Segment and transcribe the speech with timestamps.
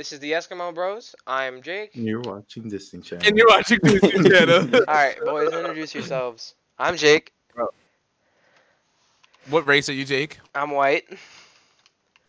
[0.00, 1.14] This is the Eskimo Bros.
[1.26, 1.90] I'm Jake.
[1.92, 3.26] You're watching Distant Channel.
[3.26, 4.74] And you're watching Disney Channel.
[4.88, 6.54] All right, boys, introduce yourselves.
[6.78, 7.34] I'm Jake.
[9.50, 10.40] what race are you, Jake?
[10.54, 11.04] I'm white.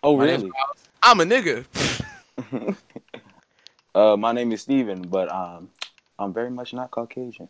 [0.03, 0.51] Oh, My really?
[1.01, 2.75] I'm a nigga.
[3.95, 5.69] uh, my name is Steven, but um,
[6.19, 7.47] I'm very much not Caucasian.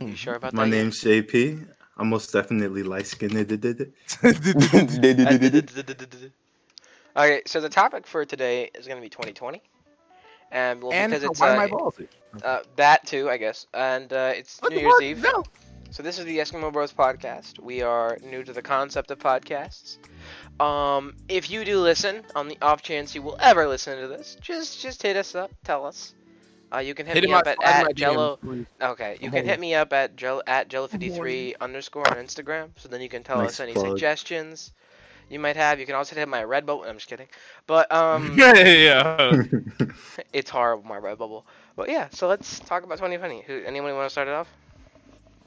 [0.00, 0.70] You sure about My that?
[0.70, 1.68] My name's JP.
[1.98, 3.36] I'm most definitely light skinned.
[7.16, 9.62] Okay, so the topic for today is going to be 2020,
[10.52, 11.90] and well, and because it's why uh,
[12.44, 15.00] uh, that too, I guess, and uh, it's What New Year's?
[15.00, 15.22] Eve.
[15.22, 15.42] No.
[15.90, 17.58] So this is the Eskimo Bros podcast.
[17.58, 19.96] We are new to the concept of podcasts.
[20.60, 24.36] Um, if you do listen, on the off chance you will ever listen to this,
[24.42, 26.12] just just hit us up, tell us.
[26.74, 28.38] Uh, you can hit, Hit me up at, at Jello.
[28.82, 32.70] Okay, you can hit me up at Jello at Jello53 underscore on Instagram.
[32.76, 33.86] So then you can tell Nice us any plug.
[33.86, 34.72] suggestions
[35.28, 35.80] you might have.
[35.80, 36.84] You can also hit my red bubble.
[36.84, 37.28] I'm just kidding,
[37.66, 39.86] but um, yeah, yeah, yeah.
[40.32, 41.46] it's horrible my red bubble.
[41.76, 43.42] But yeah, so let's talk about 2020.
[43.42, 44.48] Who, anyone want to start it off?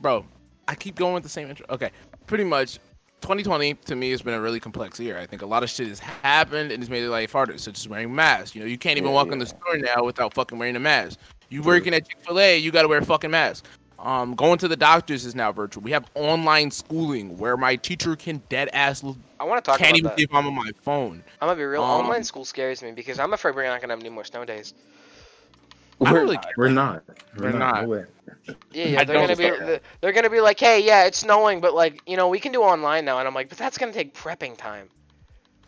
[0.01, 0.25] Bro,
[0.67, 1.65] I keep going with the same intro.
[1.69, 1.91] Okay,
[2.27, 2.79] pretty much.
[3.21, 5.17] 2020 to me has been a really complex year.
[5.17, 7.85] I think a lot of shit has happened and it's made life harder, such as
[7.85, 8.55] wearing masks.
[8.55, 9.33] You know, you can't even Yeah, walk yeah.
[9.33, 11.19] in the store now without fucking wearing a mask.
[11.49, 13.65] You working at Chick Fil A, you got to wear a fucking mask.
[14.01, 15.83] Um, going to the doctors is now virtual.
[15.83, 19.03] We have online schooling where my teacher can dead ass
[19.39, 20.17] I want to talk can't about even that.
[20.17, 21.23] see if I'm on my phone.
[21.41, 21.83] I'm gonna be real.
[21.83, 24.45] Um, Online school scares me because I'm afraid we're not gonna have any more snow
[24.45, 24.73] days.
[25.99, 26.47] We're really not.
[26.55, 27.03] We're not.
[27.37, 27.83] We're not.
[27.83, 28.05] No way.
[28.71, 31.59] Yeah, yeah, they're gonna be understand they're, they're gonna be like, hey, yeah, it's snowing,
[31.59, 33.91] but like, you know, we can do online now, and I'm like, but that's gonna
[33.91, 34.89] take prepping time.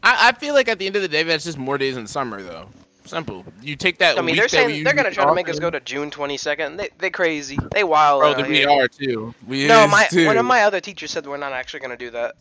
[0.03, 2.07] I, I feel like at the end of the day, that's just more days in
[2.07, 2.69] summer, though.
[3.11, 3.43] Simple.
[3.61, 4.17] You take that.
[4.17, 6.09] I mean, week they're saying they're gonna try to off make us go to June
[6.09, 6.77] 22nd.
[6.77, 7.59] They they crazy.
[7.73, 8.21] They wild.
[8.21, 9.35] Bro, out we are too.
[9.45, 10.27] We No, my too.
[10.27, 12.35] one of my other teachers said we're not actually gonna do that.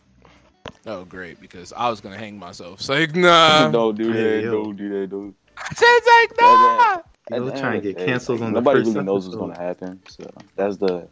[0.86, 2.80] Oh, great, because I was gonna hang myself.
[2.82, 3.68] So like, nah.
[3.68, 4.44] don't do that.
[4.44, 4.62] yo.
[4.62, 5.10] Don't do that.
[5.10, 5.34] Don't.
[5.72, 7.02] It's like, nah.
[7.32, 9.58] You're At the trying to get canceled like, on the Nobody really knows what's gonna
[9.58, 10.00] happen.
[10.08, 11.08] So that's the.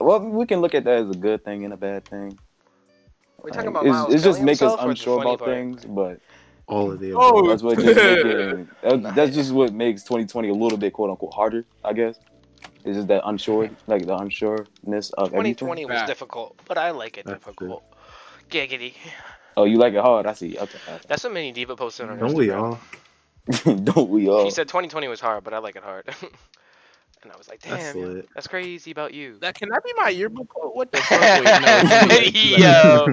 [0.00, 2.38] Well, we can look at that as a good thing and a bad thing.
[3.42, 5.10] We're talking Like, about it's, Miles it's just killing make us himself, or it's the
[5.10, 5.50] unsure about part?
[5.50, 6.20] things, but
[6.66, 10.54] All of the Oh, that's what just making, that, that's just what makes 2020 a
[10.54, 12.18] little bit quote unquote harder, I guess.
[12.84, 15.54] It's just that unsure, like the unsureness of everything.
[15.54, 17.82] 2020 was difficult, but I like it That's difficult.
[18.50, 18.94] Giggity.
[19.56, 20.26] Oh, you like it hard?
[20.26, 20.58] I see.
[20.58, 20.78] Okay.
[21.06, 22.72] That's what Mini Diva posted on don't we all?
[22.72, 23.74] okay.
[23.84, 24.44] Don't we all?
[24.46, 26.06] She said 2020 was hard, but I like it hard.
[27.22, 28.28] and I was like, That's damn, lit.
[28.34, 29.38] that's crazy about you.
[29.40, 30.74] That can that be my yearbook quote?
[30.74, 31.20] What the fuck?
[32.10, 32.66] Wait, no.
[32.66, 33.06] Yo.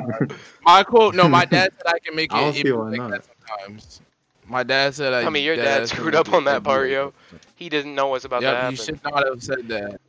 [0.64, 1.16] My quote.
[1.16, 2.36] No, my dad said I can make it.
[2.36, 3.28] I don't see why like not.
[3.58, 4.02] That sometimes.
[4.48, 5.24] My dad said I.
[5.24, 7.14] I mean, your dead dad screwed up on that part, yo.
[7.56, 8.76] He didn't know what's about to Yep, happen.
[8.76, 10.02] he should not have said that.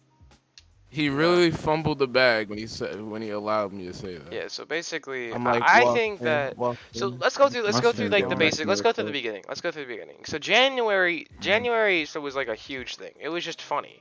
[0.89, 4.31] He really fumbled the bag when he said when he allowed me to say that.
[4.31, 6.55] Yeah, so basically, I'm like, I walking, think that.
[6.93, 7.63] So let's go through.
[7.63, 8.67] Let's go through like the basic.
[8.67, 9.45] Let's go through the beginning.
[9.49, 10.25] Let's go through the beginning.
[10.27, 13.13] So January, January, so was like a huge thing.
[13.19, 14.01] It was just funny.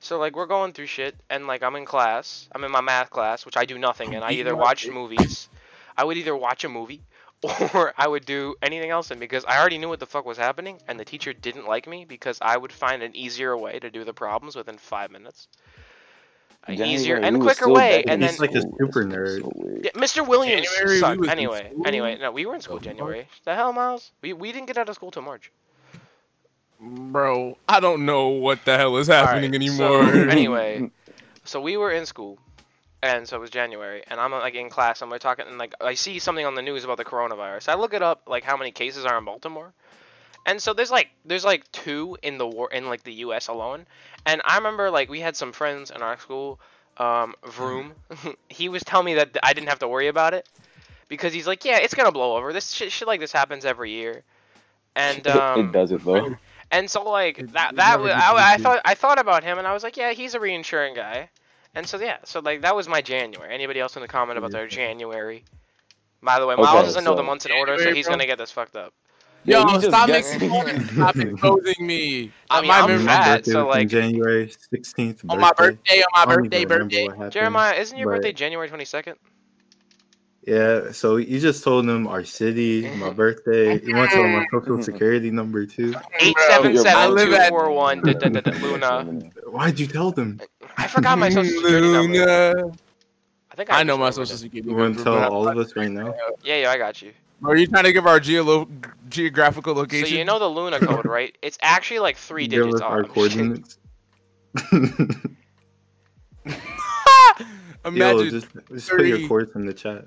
[0.00, 2.48] So like we're going through shit, and like I'm in class.
[2.52, 5.48] I'm in my math class, which I do nothing, and I either watch movies.
[5.96, 7.00] I would either watch a movie,
[7.74, 9.10] or I would do anything else.
[9.10, 11.86] And because I already knew what the fuck was happening, and the teacher didn't like
[11.86, 15.48] me because I would find an easier way to do the problems within five minutes.
[16.68, 18.62] An January, easier you and was quicker way, back in and then He's like a
[18.62, 19.42] super nerd.
[19.42, 19.52] so
[19.84, 20.26] yeah, Mr.
[20.26, 21.20] Williams January, sucked.
[21.20, 22.96] was in Anyway, anyway, no, we were in school The fuck?
[22.96, 23.28] January.
[23.44, 24.10] The hell, Miles?
[24.20, 25.52] We we didn't get out of school till March.
[26.80, 30.12] Bro, I don't know what the hell is happening Alright, anymore.
[30.12, 30.90] So, anyway,
[31.44, 32.38] so we were in school,
[33.06, 35.74] and so it was January, and I'm like in class, and we're talking, and like
[35.80, 37.68] I see something on the news about the coronavirus.
[37.68, 39.72] I look it up, like how many cases are in Baltimore,
[40.44, 43.48] and so there's like there's like two in the war in like the U.S.
[43.48, 43.86] alone,
[44.24, 46.60] and I remember like we had some friends in our school,
[46.98, 47.92] um, Vroom,
[48.48, 50.48] he was telling me that I didn't have to worry about it,
[51.08, 52.52] because he's like, yeah, it's gonna blow over.
[52.52, 54.22] This shit, shit like this happens every year,
[54.96, 56.36] and um, it does it though.
[56.70, 59.72] and so like that that was, I, I thought I thought about him and I
[59.72, 61.30] was like, yeah, he's a reinsuring guy.
[61.76, 63.52] And so yeah, so like that was my January.
[63.54, 65.44] Anybody else in the comment about their January?
[66.22, 68.14] By the way, Miles Okay, doesn't know the months in order, so he's bro.
[68.14, 68.92] gonna get this fucked up.
[69.44, 70.32] Yeah, Yo, you just stop guessed.
[70.40, 70.88] making fun.
[70.94, 72.32] Stop exposing me.
[72.50, 75.20] I mean, my I'm memory- My fat, so, like- January 16th.
[75.28, 77.06] on my birthday, on my birthday, birthday.
[77.06, 79.14] happened, Jeremiah, isn't your but- birthday January twenty second?
[80.46, 83.80] Yeah, so you just told him our city, my birthday.
[83.84, 85.94] You want to know my social security number too?
[86.20, 89.04] Eight Bro, seven I seven live two at- four one Luna.
[89.46, 90.40] Why'd you tell them?
[90.76, 92.72] I forgot my social security number.
[93.50, 94.38] I think I, I know my social it.
[94.38, 94.98] security You want number.
[94.98, 96.14] to tell but all of us right now?
[96.44, 97.12] Yeah, yeah, I got you.
[97.44, 98.68] Are you trying to give our geolo-
[99.08, 100.08] geographical location?
[100.08, 101.36] So you know the Luna code, right?
[101.42, 103.08] It's actually like three Give digits us our off.
[103.10, 103.78] coordinates.
[106.44, 106.52] Yo,
[107.84, 108.30] Imagine.
[108.30, 110.06] just, just put your coordinates in the chat.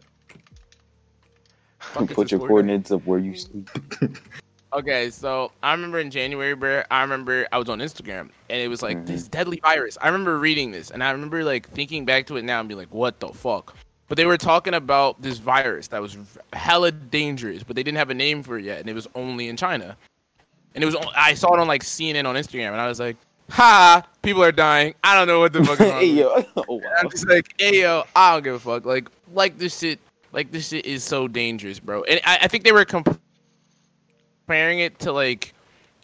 [1.79, 3.69] fuck, Put your coordinates of where you sleep.
[4.71, 6.83] Okay, so I remember in January, bro.
[6.91, 9.07] I remember I was on Instagram and it was like Mhm.
[9.07, 9.97] this deadly virus.
[9.99, 12.75] I remember reading this and I remember like thinking back to it now and be
[12.75, 13.75] like, what the fuck?
[14.07, 16.17] But they were talking about this virus that was
[16.53, 19.47] hella dangerous, but they didn't have a name for it yet, and it was only
[19.49, 19.97] in China.
[20.75, 23.17] And it was I saw it on like CNN on Instagram, and I was like,
[23.49, 24.93] ha, people are dying.
[25.03, 25.79] I don't know what the fuck.
[25.81, 26.43] Is wrong hey, yo.
[26.57, 26.81] Oh, wow.
[26.99, 28.85] I'm just like, hey yo, I don't give a fuck.
[28.85, 29.99] Like, like this shit,
[30.31, 32.03] like this shit is so dangerous, bro.
[32.03, 33.19] And I, I think they were comp-
[34.49, 35.53] comparing it to like,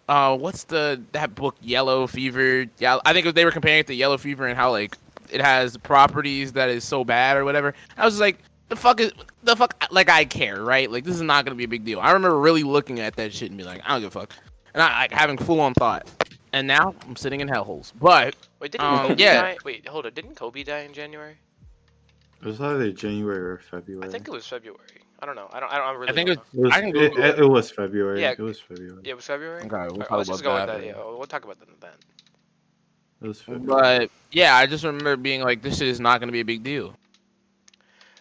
[0.07, 2.67] uh, what's the that book Yellow Fever?
[2.77, 4.95] Yeah, I think they were comparing it to Yellow Fever and how like
[5.31, 7.73] it has properties that is so bad or whatever.
[7.97, 8.37] I was just like,
[8.69, 9.11] the fuck is
[9.41, 9.83] the fuck?
[9.89, 10.91] Like I care, right?
[10.91, 11.99] Like this is not gonna be a big deal.
[11.99, 14.35] I remember really looking at that shit and be like, I don't give a fuck,
[14.75, 16.07] and I like having full on thought.
[16.53, 17.93] And now I'm sitting in hellholes.
[17.99, 19.41] But Wait, didn't Um, Kobe yeah.
[19.41, 19.57] die?
[19.65, 20.13] Wait, hold on.
[20.13, 21.35] Didn't Kobe die in January?
[22.41, 24.07] It was either January or February.
[24.07, 25.01] I think it was February.
[25.19, 25.47] I don't know.
[25.51, 25.71] I don't.
[25.71, 26.09] I don't I really.
[26.09, 26.59] I think don't it know.
[26.61, 28.21] it was, I can it, it, it was February.
[28.21, 28.31] Yeah.
[28.31, 29.01] It was February.
[29.03, 29.61] Yeah, it was February.
[29.61, 30.81] Okay, we'll Alright, talk let's just go about with that.
[30.81, 30.97] that.
[30.97, 31.91] Yeah, we'll talk about that then.
[33.21, 33.65] It was February.
[33.99, 36.63] But yeah, I just remember being like, this shit is not gonna be a big
[36.63, 36.95] deal.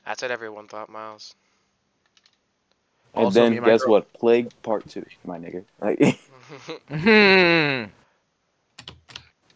[0.06, 1.34] That's what everyone thought, Miles.
[3.14, 4.12] And Also, then and guess girl- what?
[4.12, 5.64] Plague Part Two, my nigga.
[5.80, 6.18] Like.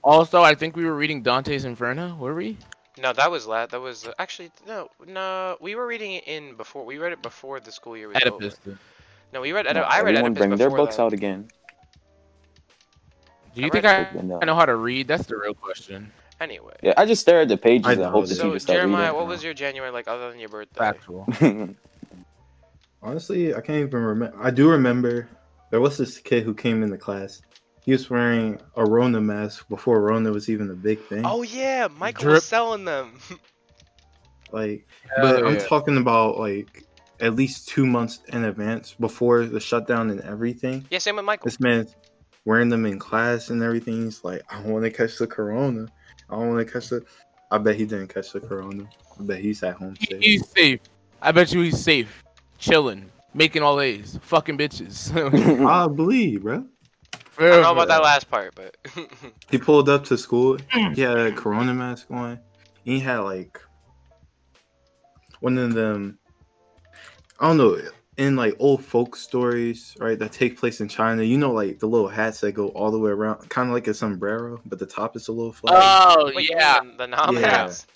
[0.05, 2.15] Also, I think we were reading Dante's Inferno.
[2.17, 2.57] Were we?
[3.01, 5.57] No, that was la- That was uh, actually no, no.
[5.61, 6.85] We were reading it in before.
[6.85, 8.57] We read it before the school year was Oedipus.
[8.67, 8.79] over.
[9.33, 9.67] No, we read.
[9.67, 11.03] no, Oedip- I read everyone Oedipus bring their before books that.
[11.03, 11.49] out again.
[13.55, 14.39] Do you I think I, No.
[14.41, 15.09] I know how to read?
[15.09, 16.13] That's the real question.
[16.41, 16.75] Anyway.
[16.83, 18.13] Yeah, I just stare at the pages I and don't.
[18.13, 19.17] hope that So you just start Jeremiah, reading.
[19.17, 20.79] what was your January like other than your birthday?
[20.79, 21.27] Factual.
[23.03, 24.37] Honestly, I can't even remember.
[24.41, 25.29] I do remember
[25.71, 27.43] there was this kid who came in the class.
[27.89, 31.23] He was wearing a Rona mask before Rona was even a big thing.
[31.25, 32.35] Oh yeah, Michael Drip.
[32.35, 33.19] was selling them.
[34.53, 34.87] like,
[35.17, 36.85] Hell but I'm talking about like
[37.21, 40.85] at least two months in advance before the shutdown and everything.
[40.91, 41.47] yeah, same with Michael.
[41.47, 41.97] This man's
[42.45, 44.05] wearing them in class and everything.
[44.05, 45.87] He's like, I don't want to catch the corona.
[46.29, 47.03] I don't want to catch the.
[47.51, 48.87] I bet he didn't catch the corona.
[49.19, 50.21] I bet he's at home He- safe.
[50.23, 50.81] He's safe.
[51.23, 52.23] I bet you he's safe,
[52.59, 55.11] chilling, making all A's, fucking bitches.
[55.67, 56.67] I believe, bro.
[57.39, 58.77] I don't know about that last part, but
[59.51, 60.59] He pulled up to school.
[60.71, 60.93] Hmm.
[60.95, 62.41] He had a corona mask on.
[62.85, 63.61] He had like
[65.41, 66.19] one of them.
[67.39, 67.79] I don't know.
[68.17, 71.87] In like old folk stories, right, that take place in China, you know, like the
[71.87, 74.87] little hats that go all the way around, kind of like a sombrero, but the
[74.87, 75.75] top is a little flat.
[75.79, 77.43] Oh Wait, yeah, the, the nom Yeah.
[77.43, 77.87] hats?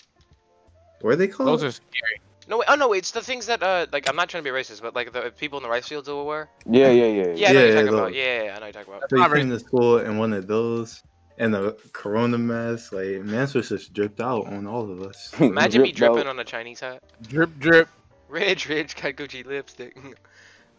[1.01, 1.49] what are they called?
[1.49, 2.21] those are scary.
[2.47, 4.55] No, wait, oh no, it's the things that uh, like I'm not trying to be
[4.55, 6.49] racist, but like the people in the rice fields will wear.
[6.69, 7.07] yeah, yeah, yeah.
[7.07, 7.93] Yeah, I know Yeah, you're yeah, talking those.
[7.99, 8.13] about.
[8.13, 9.09] Yeah, yeah, yeah, I know you're talking about.
[9.09, 11.01] So he Not came to school in one of those
[11.37, 12.91] and the corona mask.
[12.93, 15.33] Like, Mans was just dripped out on all of us.
[15.39, 16.15] Imagine me Drip, bro.
[16.15, 17.01] dripping on a Chinese hat.
[17.23, 17.87] Drip, drip.
[18.27, 19.95] Rich, rich, got Gucci lipstick.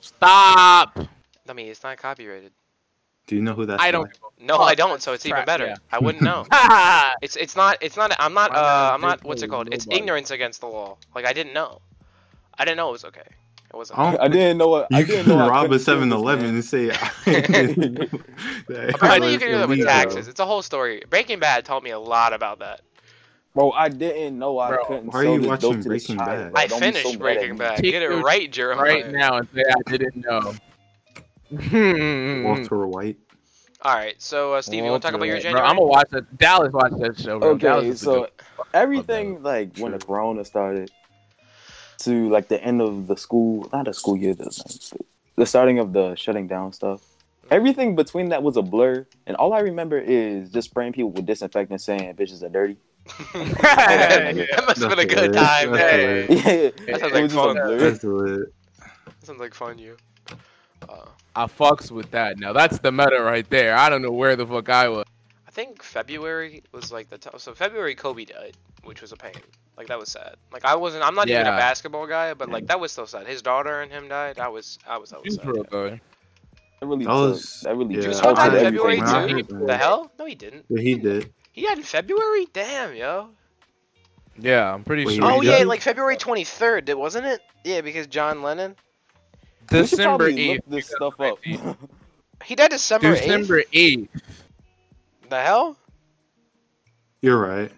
[0.00, 0.98] Stop.
[1.48, 2.52] I mean, it's not copyrighted.
[3.26, 3.82] Do you know who that's?
[3.82, 4.10] I don't.
[4.10, 4.44] by?
[4.44, 5.00] No, Oh, I don't.
[5.00, 5.66] So it's even better.
[5.66, 5.76] yeah.
[5.90, 6.44] I wouldn't know.
[7.14, 7.18] Ha!
[7.22, 9.68] It's it's not it's not I'm not uh I'm not what's it called?
[9.72, 10.96] It's ignorance against the law.
[11.14, 11.80] Like I didn't know.
[12.58, 13.22] I didn't know it was okay.
[13.22, 13.98] It wasn't.
[13.98, 14.88] I I didn't know what.
[14.92, 16.54] I You didn't can know rob a couldn't steal 7 this, Eleven man.
[16.54, 16.86] and say,
[18.66, 20.28] that Apparently you can do that with taxes.
[20.28, 21.02] It's a whole story.
[21.10, 22.82] Breaking Bad taught me a lot about that.
[23.54, 25.86] Bro, I didn't know I Bro, couldn't why are sell you this watching to this
[25.86, 26.52] Breaking Bad?
[26.52, 26.60] bro.
[26.60, 27.56] I Don't so finished Breaking.
[27.56, 27.82] Bad.
[27.82, 28.84] Get it right, Jeremiah.
[28.84, 30.54] right now and say I didn't know.
[32.44, 33.18] Walter White.
[33.84, 35.66] All right, so uh, Steve, you want to talk about your Bro, January?
[35.66, 36.38] I'm gonna watch that.
[36.38, 37.38] Dallas watch that show.
[37.38, 37.58] Bro.
[37.58, 38.30] Dallas Okay, is a so good-
[38.72, 40.90] everything like when the corona started
[41.98, 44.98] to like the end of the school, not the school year, the,
[45.36, 47.02] the starting of the shutting down stuff.
[47.50, 51.26] Everything between that was a blur, and all I remember is just spraying people with
[51.26, 52.78] disinfectant, saying bitches are dirty.
[53.34, 55.72] that must have been a good time.
[55.72, 56.30] That's Hey, hilarious.
[56.86, 57.54] yeah, That sounds like a fun.
[57.56, 57.78] blur.
[57.90, 58.48] That's lit.
[59.24, 59.78] sounds like fun.
[59.78, 59.98] You.
[60.88, 61.04] Uh,
[61.36, 62.38] I fucks with that.
[62.38, 63.76] Now that's the meta right there.
[63.76, 65.04] I don't know where the fuck I was.
[65.46, 67.40] I think February was like the top.
[67.40, 69.32] So February, Kobe died, which was a pain.
[69.76, 70.36] Like that was sad.
[70.52, 71.04] Like I wasn't.
[71.04, 73.26] I'm not even a basketball guy, but like that was still sad.
[73.26, 74.38] His daughter and him died.
[74.38, 74.78] I was.
[74.86, 75.12] I was.
[75.12, 75.46] I was He's sad.
[75.46, 76.00] real good.
[76.80, 78.96] That really That took- was- that really yeah, He was took to die in February
[78.98, 79.56] when heard too.
[79.58, 80.12] that- The hell?
[80.18, 80.66] No, he didn't.
[80.68, 81.32] Yeah, he did.
[81.52, 82.46] He died in February.
[82.52, 83.30] Damn, yo.
[84.38, 85.24] Yeah, I'm pretty Wait, sure.
[85.32, 85.68] Oh yeah, did?
[85.68, 87.40] like February 23rd, did- wasn't it?
[87.64, 88.74] Yeah, because John Lennon.
[89.70, 90.62] We should December probably eighth.
[90.68, 91.38] This stuff up.
[92.44, 93.20] He died December 8th.
[93.22, 94.08] December eighth.
[95.30, 95.76] The hell?
[97.22, 97.70] You're right.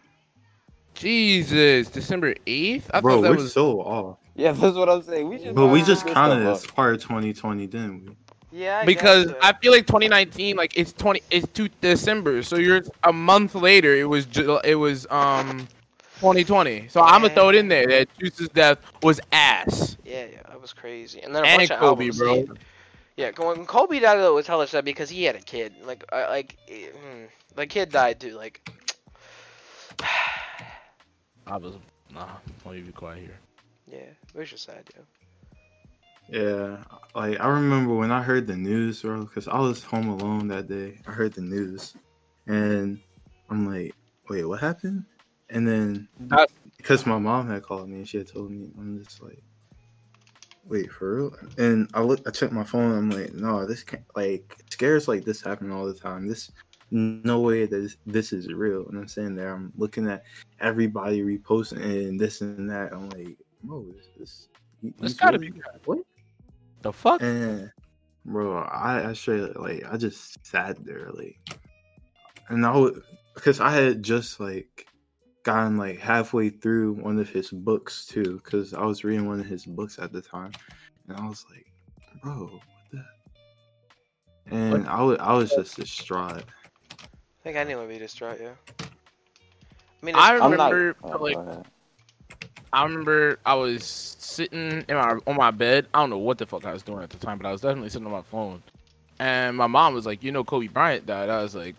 [0.95, 2.90] Jesus, December eighth.
[2.93, 3.52] I Bro, thought that we're was.
[3.52, 4.19] so off.
[4.35, 5.28] yeah, that's what I'm saying.
[5.28, 5.55] We should.
[5.55, 8.16] But we just look this counted stuff as part of 2020, didn't we?
[8.52, 8.85] Yeah.
[8.85, 13.55] because I feel like 2019, like it's 20, it's two December, so you're a month
[13.55, 13.95] later.
[13.95, 15.69] It was Ju- it was um
[16.20, 16.88] 2020.
[16.88, 19.96] So I'm gonna throw it in there that Juice's death was ass.
[20.04, 21.20] Yeah, yeah, that was crazy.
[21.23, 22.18] And then a And bunch of Kobe, albums.
[22.18, 22.35] bro.
[22.35, 22.44] yeah.
[23.16, 25.75] Yeah, when Kobe died, though, it was hella sad because he had a kid.
[25.85, 28.32] Like, uh, like, hmm, the kid died too.
[28.37, 28.68] Like,
[31.46, 31.75] I was
[32.12, 32.28] nah.
[32.66, 33.38] I'll you be quiet here.
[33.87, 33.99] yeah,
[34.35, 35.02] it was just sad, yo.
[36.28, 36.78] Yeah,
[37.14, 40.66] like I remember when I heard the news, bro, because I was home alone that
[40.68, 40.99] day.
[41.06, 41.94] I heard the news,
[42.46, 43.00] and
[43.49, 43.94] I'm like,
[44.28, 45.04] "Wait, what happened?"
[45.50, 46.09] And then
[46.76, 49.43] because my mom had called me and she had told me, I'm just like,
[50.65, 52.93] "Wait, for real?" And I look, I checked my phone.
[52.93, 56.26] I'm like, "No, this can't." Like scares like this happen all the time.
[56.26, 56.50] This
[56.91, 58.87] no way that this, this is real.
[58.88, 60.25] And I'm sitting there, I'm looking at
[60.61, 62.93] everybody reposting and this and that.
[62.93, 63.87] I'm like, "Bro,
[64.19, 64.49] this,
[65.00, 65.53] this gotta be
[65.85, 65.99] what?"
[66.83, 67.23] The fuck?
[67.23, 67.71] And
[68.25, 71.38] bro, I I straight like I just sat there like,
[72.49, 73.03] and I would
[73.35, 74.86] because I had just like
[75.47, 79.47] gotten like halfway through one of his books too, because I was reading one of
[79.47, 80.50] his books at the time,
[81.09, 81.65] and I was like,
[82.21, 83.05] bro, what the?
[84.55, 86.43] And I was I was just distraught.
[86.43, 88.55] I think anyone would be distraught, yeah.
[88.81, 90.73] I mean, I it's- I'm not.
[90.73, 91.38] remember oh, like.
[92.73, 95.87] I remember I was sitting in my on my bed.
[95.95, 97.61] I don't know what the fuck I was doing at the time, but I was
[97.61, 98.62] definitely sitting on my phone.
[99.21, 101.76] And my mom was like, "You know, Kobe Bryant died." I was like,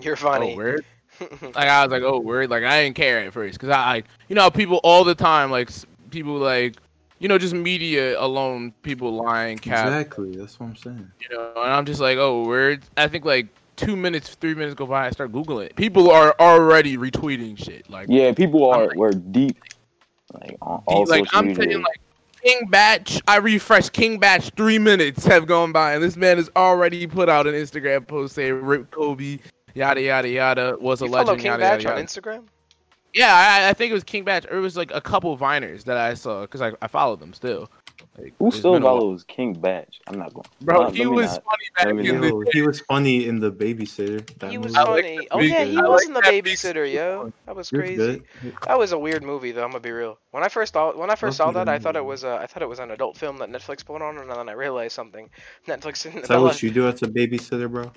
[0.00, 0.54] you're funny.
[0.54, 0.84] "Oh, word."
[1.42, 4.02] Like I was like, "Oh, word." Like I didn't care at first because I, I,
[4.28, 5.70] you know, people all the time, like
[6.10, 6.76] people like,
[7.18, 11.10] you know, just media alone, people lying, cap, Exactly, that's what I'm saying.
[11.20, 11.52] you know.
[11.56, 13.46] And I'm just like, "Oh, word." I think like
[13.76, 15.66] two minutes, three minutes go by, I start googling.
[15.66, 15.76] it.
[15.76, 17.88] People are already retweeting shit.
[17.90, 19.58] Like, Yeah, people I'm are like- were deep.
[20.32, 21.64] Like on all like I'm media.
[21.70, 22.00] saying, like
[22.42, 23.08] King Bach.
[23.28, 24.42] I refresh King Bach.
[24.56, 28.34] Three minutes have gone by, and this man has already put out an Instagram post
[28.34, 29.38] saying "Rip Kobe."
[29.76, 31.38] Yada yada yada was a you follow legend.
[31.40, 32.04] King Yada, Bach yada, on.
[32.04, 32.44] Instagram?
[33.12, 34.44] Yeah, I, I think it was King Bach.
[34.50, 37.32] Or it was like a couple Viners that I saw because I, I followed them
[37.34, 37.70] still.
[38.18, 39.86] Like, Who still been a follows King Bach?
[40.06, 40.46] I'm not going.
[40.62, 42.20] Bro, Not- he was not- funny back in not.
[42.22, 44.26] the Yo, he was funny in the babysitter.
[44.38, 44.84] That He was movie.
[44.86, 45.28] Like funny.
[45.30, 47.32] Oh yeah, he I was like in the babysitter, yo.
[47.44, 48.22] That was crazy.
[48.66, 49.64] That was a weird movie, though.
[49.64, 50.18] I'm gonna be real.
[50.30, 52.24] When I first saw when I first saw Wasn't that, a I thought it was
[52.24, 54.52] uh, I thought it was an adult film that Netflix put on, and then I
[54.52, 55.28] realized something.
[55.66, 57.92] Netflix and Is that what you do as a babysitter, bro?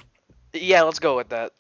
[0.54, 1.52] Yeah, let's go with that.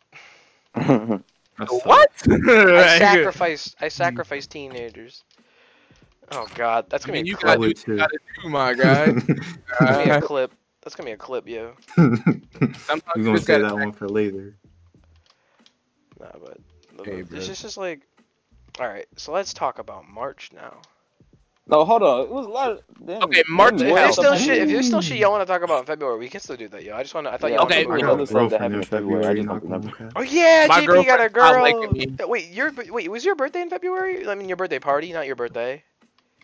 [1.83, 2.09] What?
[2.29, 2.97] I Right.
[2.99, 5.23] sacrifice I sacrifice teenagers.
[6.31, 7.59] Oh God, that's gonna mean, be you a got clip.
[7.59, 7.97] would you too.
[7.97, 9.13] got to do, my guy.
[9.69, 10.53] That's gonna be a clip.
[10.81, 11.73] That's gonna be a clip, yo.
[11.95, 14.55] sometimes We're gonna just say that one for later.
[16.19, 16.57] Nah, but
[17.05, 17.39] Hey, it's bro.
[17.47, 18.01] just, just like,
[18.79, 19.07] all right.
[19.17, 20.81] So let's talk about March now.
[21.69, 22.21] No, hold on.
[22.21, 22.71] It was a lot.
[22.71, 23.95] Of, damn, Okay, March If hell.
[23.95, 26.29] there's still shit, if there's still shit y'all want to talk about in February, we
[26.29, 26.95] can still do that, yo.
[26.95, 27.33] I just want to.
[27.33, 28.61] I thought Yeah, y'all Okay, wanted I to got talk a other stuff that girlfriend
[28.61, 29.35] happened in in February, I February.
[29.35, 30.11] just Not don't remember.
[30.15, 31.43] Oh yeah, My JP got a girl.
[31.45, 32.07] stopped liking me.
[32.23, 34.27] Uh, Wait, your wait was your birthday in February?
[34.27, 35.83] I mean, your birthday party, not your birthday.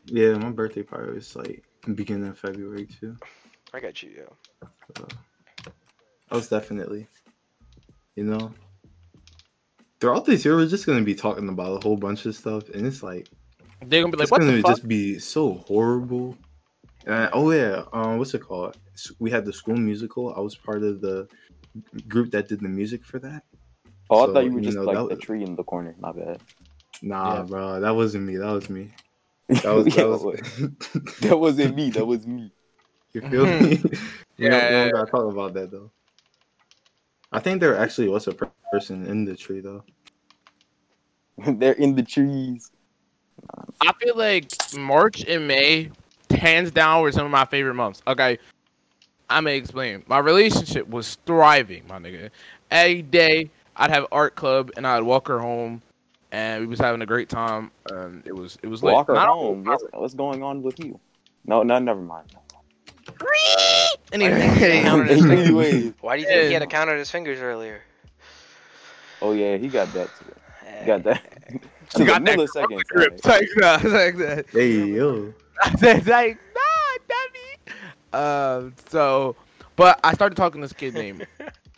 [0.05, 1.63] Yeah, my birthday party was like
[1.95, 3.15] beginning of February too.
[3.73, 4.33] I got you, yo.
[4.97, 5.07] So,
[6.31, 7.07] I was definitely,
[8.15, 8.53] you know,
[9.99, 12.85] throughout this year we're just gonna be talking about a whole bunch of stuff, and
[12.85, 13.29] it's like
[13.87, 16.37] They're gonna be like, it's "What gonna the fuck?" just be so horrible.
[17.05, 18.77] And oh yeah, um, what's it called?
[19.19, 20.33] We had the school musical.
[20.35, 21.27] I was part of the
[22.07, 23.43] group that did the music for that.
[24.09, 25.95] Oh, I thought you were you just know, like that the tree in the corner.
[25.99, 26.39] My bad.
[27.01, 27.43] Nah, Yeah.
[27.43, 28.37] bro, that wasn't me.
[28.37, 28.91] That was me.
[29.47, 30.41] That was that Yo, was.
[31.21, 31.89] that wasn't me.
[31.91, 32.51] That was me.
[33.13, 33.59] you feel me?
[33.59, 33.81] we don't,
[34.39, 34.59] we Yeah.
[34.69, 35.91] don't gotta talk about that though.
[37.31, 39.83] I think there actually was a per- person in the tree though.
[41.45, 42.71] They're in the trees.
[43.81, 45.91] I feel like March and May,
[46.29, 48.01] hands down, were some of my favorite months.
[48.07, 48.37] Okay,
[49.29, 50.03] I may explain.
[50.07, 52.29] My relationship was thriving, my nigga.
[52.71, 55.81] Every day, I'd have art club, and I'd walk her home,
[56.31, 57.71] and we was having a great time.
[57.91, 58.93] And it was it was lit.
[58.93, 59.63] Walk her Not home.
[59.63, 60.99] What's, what's going on with you?
[61.45, 62.33] No, no, never mind.
[64.11, 65.93] Anyway, Anyways.
[65.99, 66.53] Why do you think he Yeah.
[66.53, 67.81] had to count on his fingers earlier?
[69.21, 70.33] Oh yeah, he got that too.
[70.79, 71.13] He got eh.
[71.13, 71.61] that.
[71.93, 72.83] You to the got that milliseconds.
[72.85, 73.25] grip.
[73.25, 74.45] Like that, like that.
[74.51, 75.33] Hey yo,
[75.79, 77.15] That's like, nah,
[78.13, 78.65] dummy.
[78.65, 79.35] Um, so,
[79.75, 81.27] but I started talking to this kid named.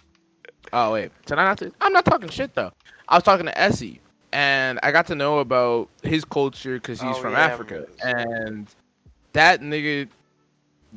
[0.73, 1.59] oh wait, did I not?
[1.59, 2.71] Say, I'm not talking shit though.
[3.07, 4.01] I was talking to Essie,
[4.33, 8.67] and I got to know about his culture because he's Oh, from yeah, Africa, and
[9.33, 10.07] that nigga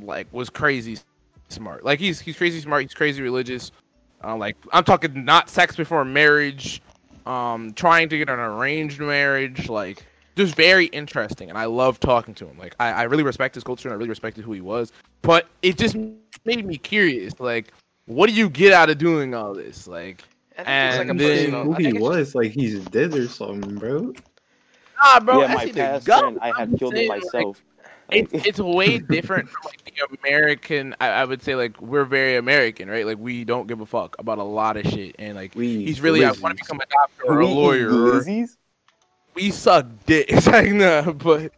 [0.02, 0.98] like was crazy
[1.48, 1.84] smart.
[1.84, 2.82] Like he's he's crazy smart.
[2.82, 3.72] He's crazy religious.
[4.22, 6.82] Uh, like I'm talking not sex before marriage.
[7.26, 9.68] Um, trying to get an arranged marriage.
[9.68, 10.04] Like
[10.36, 12.58] just very interesting, and I love talking to him.
[12.58, 14.92] Like I, I really respect his culture and I really respected who he was.
[15.22, 15.96] But it just
[16.44, 17.38] made me curious.
[17.38, 17.72] Like,
[18.06, 19.86] what do you get out of doing all this?
[19.86, 20.22] Like,
[20.56, 24.12] And like a then who he was like he's dead or something, bro.
[25.04, 25.42] nah, bro.
[25.42, 26.20] yeah, my past goat.
[26.20, 27.62] friend, I I'm had killed saying, it like, myself.
[28.12, 30.94] It's it's way different from like the American.
[31.00, 33.06] I, I would say like we're very American, right?
[33.06, 36.00] Like we don't give a fuck about a lot of shit, and like We he's
[36.00, 37.90] really I want to become a doctor or a We eat lawyer.
[38.16, 38.24] Or,
[39.34, 40.26] we suck dick.
[40.28, 41.52] It's like nah, but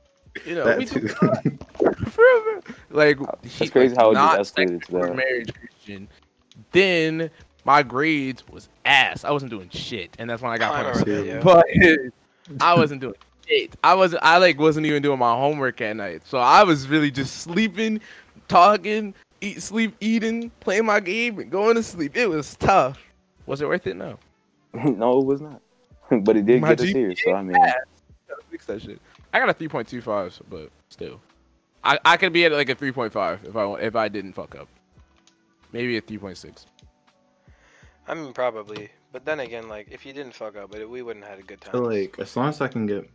[0.47, 1.01] you know That we too.
[1.01, 1.09] do
[2.11, 3.19] for like
[3.59, 5.17] That's crazy how it not just escalated to that.
[5.17, 6.09] marriage Christian.
[6.73, 7.31] Then
[7.65, 9.25] my grades was ass.
[9.25, 11.07] I wasn't doing shit, and that's when I got oh, I punished.
[11.07, 12.03] remember that, yeah.
[12.57, 13.15] But I wasn't doing
[13.47, 13.77] shit.
[13.85, 16.23] I was I like wasn't even doing my homework at night.
[16.27, 18.01] So I was really just sleeping,
[18.49, 22.17] talking, eat, sleep, eating, playing my game, and going to sleep.
[22.17, 22.99] It was tough.
[23.47, 23.97] Was it worth it?
[23.97, 24.19] No.
[24.75, 25.61] no, it was not.
[26.23, 27.57] but it did My get us GPA here, so I mean,
[28.29, 29.01] Gotta fix that shit.
[29.33, 31.21] I got a 3.25, but still,
[31.83, 34.69] I, I could be at like a 3.5 if I if I didn't fuck up.
[35.73, 36.67] Maybe a 3.6.
[38.07, 38.91] I mean, probably.
[39.11, 41.47] But then again, like, if you didn't fuck up, but we wouldn't have had a
[41.47, 41.73] good time.
[41.73, 43.09] feel like as long as I can get,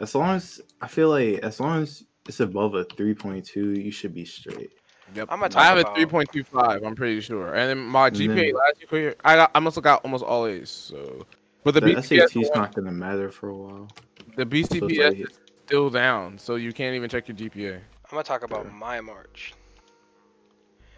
[0.00, 3.70] as long as I feel like as long as it's above a three point two,
[3.72, 4.72] you should be straight.
[5.14, 5.28] Yep.
[5.30, 6.86] I'm gonna I have talk a 3.25.
[6.86, 7.52] I'm pretty sure.
[7.54, 10.24] And then my And GPA then- last year, I got I must have got almost
[10.24, 10.70] all A's.
[10.70, 11.26] So,
[11.64, 13.88] but the, The BCPS SAT's one- not gonna matter for a while.
[14.36, 17.74] the So BCPS it's like- is still down, so you can't even check your GPA.
[17.76, 18.72] I'm gonna talk about Yeah.
[18.72, 19.52] my March.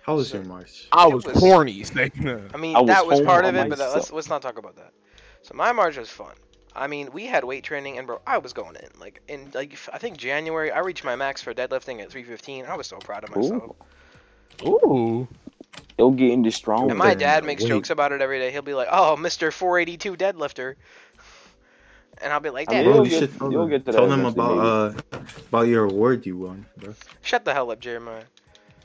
[0.03, 0.87] How was So- your March?
[0.93, 1.85] I was, was- corny.
[1.97, 4.59] I mean, I was that was part of it, but that, let's let's not talk
[4.59, 4.93] about that.
[5.43, 6.35] So my March was fun.
[6.77, 8.89] I mean, we had weight training, and bro, I was going in.
[8.99, 12.67] Like in like I think January, I reached my max for deadlifting at 315.
[12.67, 13.77] I was so proud of myself.
[14.65, 14.69] Ooh.
[14.69, 15.29] Ooh.
[15.99, 16.91] it'll get into strong.
[16.91, 17.69] And my dad makes Wait.
[17.69, 18.51] jokes about it every day.
[18.51, 19.53] He'll be like, "Oh, Mr.
[19.53, 20.75] 482 deadlifter,"
[22.23, 23.87] and I'll be like, I mean, Bro, you'll you get- should tell you'll them, get
[23.87, 26.95] to tell that them eventually, about uh about your award you won, bro.
[27.23, 28.23] shut the hell up, Jeremiah."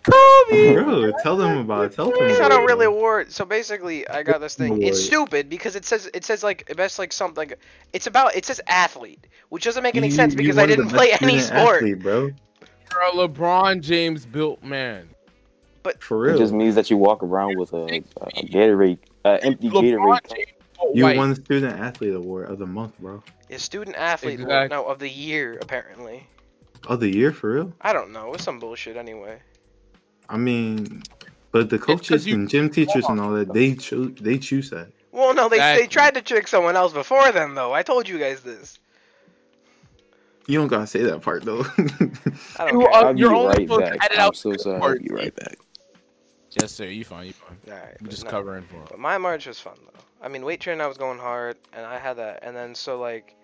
[0.05, 1.93] Bro, tell them about it.
[1.93, 2.17] Tell them.
[2.21, 2.95] It's about not a it, really bro.
[2.95, 3.31] award.
[3.31, 4.81] So basically, I got this thing.
[4.81, 7.51] It's stupid because it says it says like best like something.
[7.93, 11.11] It's about it says athlete, which doesn't make any You- sense because I didn't play
[11.21, 11.75] any student sport.
[11.77, 12.31] athlete, bro.
[12.91, 15.09] You're a LeBron James built man.
[15.83, 16.39] But for real, It real.
[16.39, 18.01] just means that you walk around with a, a
[18.45, 20.35] Gatorade, uh, empty LeBron Gatorade.
[20.35, 20.47] James
[20.95, 21.17] you white.
[21.17, 23.21] won the student athlete award of the month, bro.
[23.49, 26.25] Is student athlete award- no of the year apparently.
[26.87, 27.73] Of the year, for real.
[27.81, 28.33] I don't know.
[28.33, 29.39] It's some bullshit anyway.
[30.29, 31.03] I mean,
[31.51, 34.87] but the coaches you- and gym teachers and all that, they choose they choose that.
[35.11, 37.73] Well, no, they they tried to trick someone else before then though.
[37.73, 38.77] I told you guys this.
[40.47, 41.61] You don't gotta say that part though.
[42.57, 42.89] I don't You care.
[42.89, 44.05] are- I'll be you're only right supposed to back.
[44.05, 44.75] edit I'm out so the sorry.
[44.75, 45.01] I'll parts.
[45.01, 45.57] be right back.
[46.59, 46.85] Yes, sir.
[46.85, 47.27] You fine.
[47.27, 47.57] You fine.
[47.67, 48.31] Alright, I'm just no.
[48.31, 48.85] covering for him.
[48.89, 49.99] But my March was fun though.
[50.21, 52.39] I mean, weight training I was going hard, and I had that.
[52.43, 53.35] And then so like,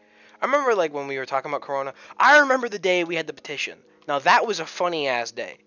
[0.41, 1.93] I remember like when we were talking about Corona.
[2.17, 3.77] I remember the day we had the petition.
[4.07, 5.57] Now that was a funny ass day.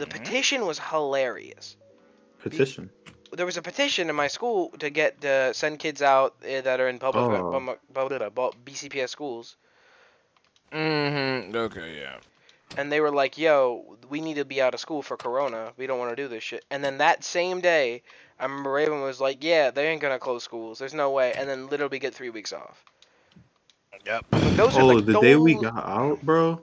[0.00, 0.10] The Mhm.
[0.24, 1.76] petition was hilarious.
[2.42, 2.88] Petition.
[3.32, 6.80] There was a petition in my school to get to send kids out eh, that
[6.80, 7.50] are in public Oh.
[7.52, 9.56] bum- bum- blah, blah, BCPS schools,
[10.72, 11.54] Mm-hmm.
[11.54, 11.98] Okay.
[12.00, 12.16] Yeah.
[12.78, 15.72] and they were like, "Yo, we need to be out of school for Corona.
[15.76, 18.02] We don't want to do this shit." And then that same day,
[18.38, 20.78] I remember Raven was like, "Yeah, they ain't gonna close schools.
[20.78, 22.82] There's no way." And then literally get three weeks off.
[24.06, 24.24] Yep.
[24.30, 26.58] But those are Oh, like the day we got out, bro.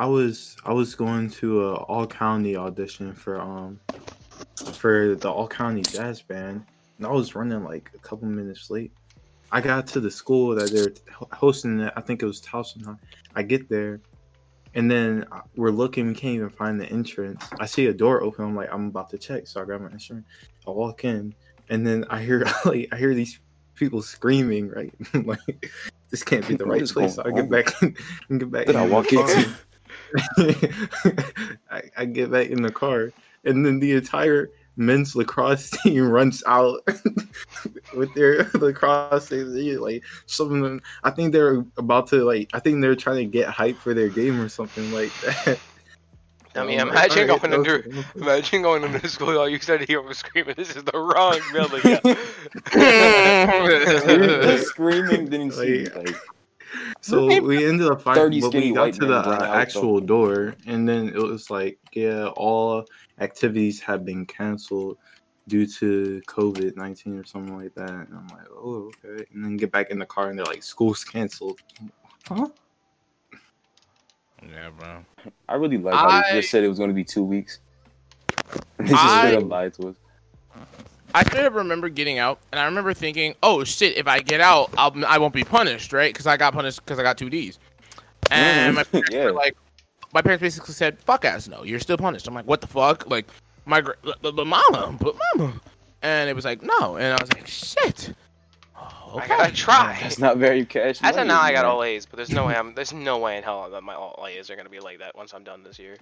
[0.00, 3.78] I was I was going to a all county audition for um
[4.72, 6.64] for the all county jazz band,
[6.96, 8.92] and I was running like a couple minutes late.
[9.52, 10.94] I got to the school that they're
[11.32, 11.92] hosting it.
[11.96, 12.94] I think it was Towson High.
[13.34, 14.00] I get there,
[14.74, 16.06] and then uh, we're looking.
[16.06, 17.44] We can't even find the entrance.
[17.60, 18.46] I see a door open.
[18.46, 20.24] I'm like, I'm about to check, so I grab my insurance.
[20.66, 21.34] I walk in,
[21.68, 23.38] and then I hear like I hear these
[23.74, 24.70] people screaming.
[24.70, 24.94] Right,
[25.26, 25.70] like
[26.08, 27.16] this can't be the right place.
[27.16, 27.82] So I get back.
[27.82, 28.64] and get back.
[28.64, 29.54] Did I walk into?
[31.70, 33.12] I, I get back in the car,
[33.44, 36.80] and then the entire men's lacrosse team runs out
[37.96, 39.28] with their lacrosse.
[39.28, 39.80] team.
[39.80, 42.50] Like some of them, I think they're about to like.
[42.52, 45.58] I think they're trying to get hype for their game or something like that.
[46.56, 49.38] I mean, I'm like, imagine going into okay." imagine going into school.
[49.38, 52.18] All you said here was screaming, "This is the wrong building." the
[52.74, 54.56] Yeah.
[54.64, 56.16] screaming didn't see Like- like
[57.00, 60.06] So we ended up 30 finding, but we got to the uh, actual though.
[60.06, 62.84] door, and then it was like, yeah, all
[63.20, 64.96] activities have been canceled
[65.48, 67.90] due to COVID nineteen or something like that.
[67.90, 69.24] And I'm like, oh, okay.
[69.32, 71.58] And then get back in the car, and they're like, school's canceled.
[72.28, 72.46] Huh?
[74.42, 75.04] Yeah, bro.
[75.48, 77.60] I really like how I- they just said it was going to be two weeks.
[78.78, 79.96] They just I- straight up lied to us.
[81.14, 83.96] I straight up remember getting out, and I remember thinking, "Oh shit!
[83.96, 86.12] If I get out, I'll, I won't be punished, right?
[86.12, 87.58] Because I got punished because I got two D's."
[88.30, 88.90] And my mm-hmm.
[88.92, 89.24] parents Yeah.
[89.26, 89.56] were like,
[90.12, 93.08] my parents basically said, "Fuck ass, no, you're still punished." I'm like, "What the fuck?"
[93.08, 93.26] Like,
[93.66, 95.60] my gr- but, but mama, but mama,
[96.02, 98.12] and it was like, "No," and I was like, "Shit."
[99.12, 99.24] Okay.
[99.24, 99.98] I gotta try.
[100.00, 101.00] That's not very cash.
[101.02, 102.74] As of now, I got all A's, but there's no way I'm.
[102.74, 105.34] There's no way in hell that my all A's are gonna be like that once
[105.34, 105.96] I'm done this year.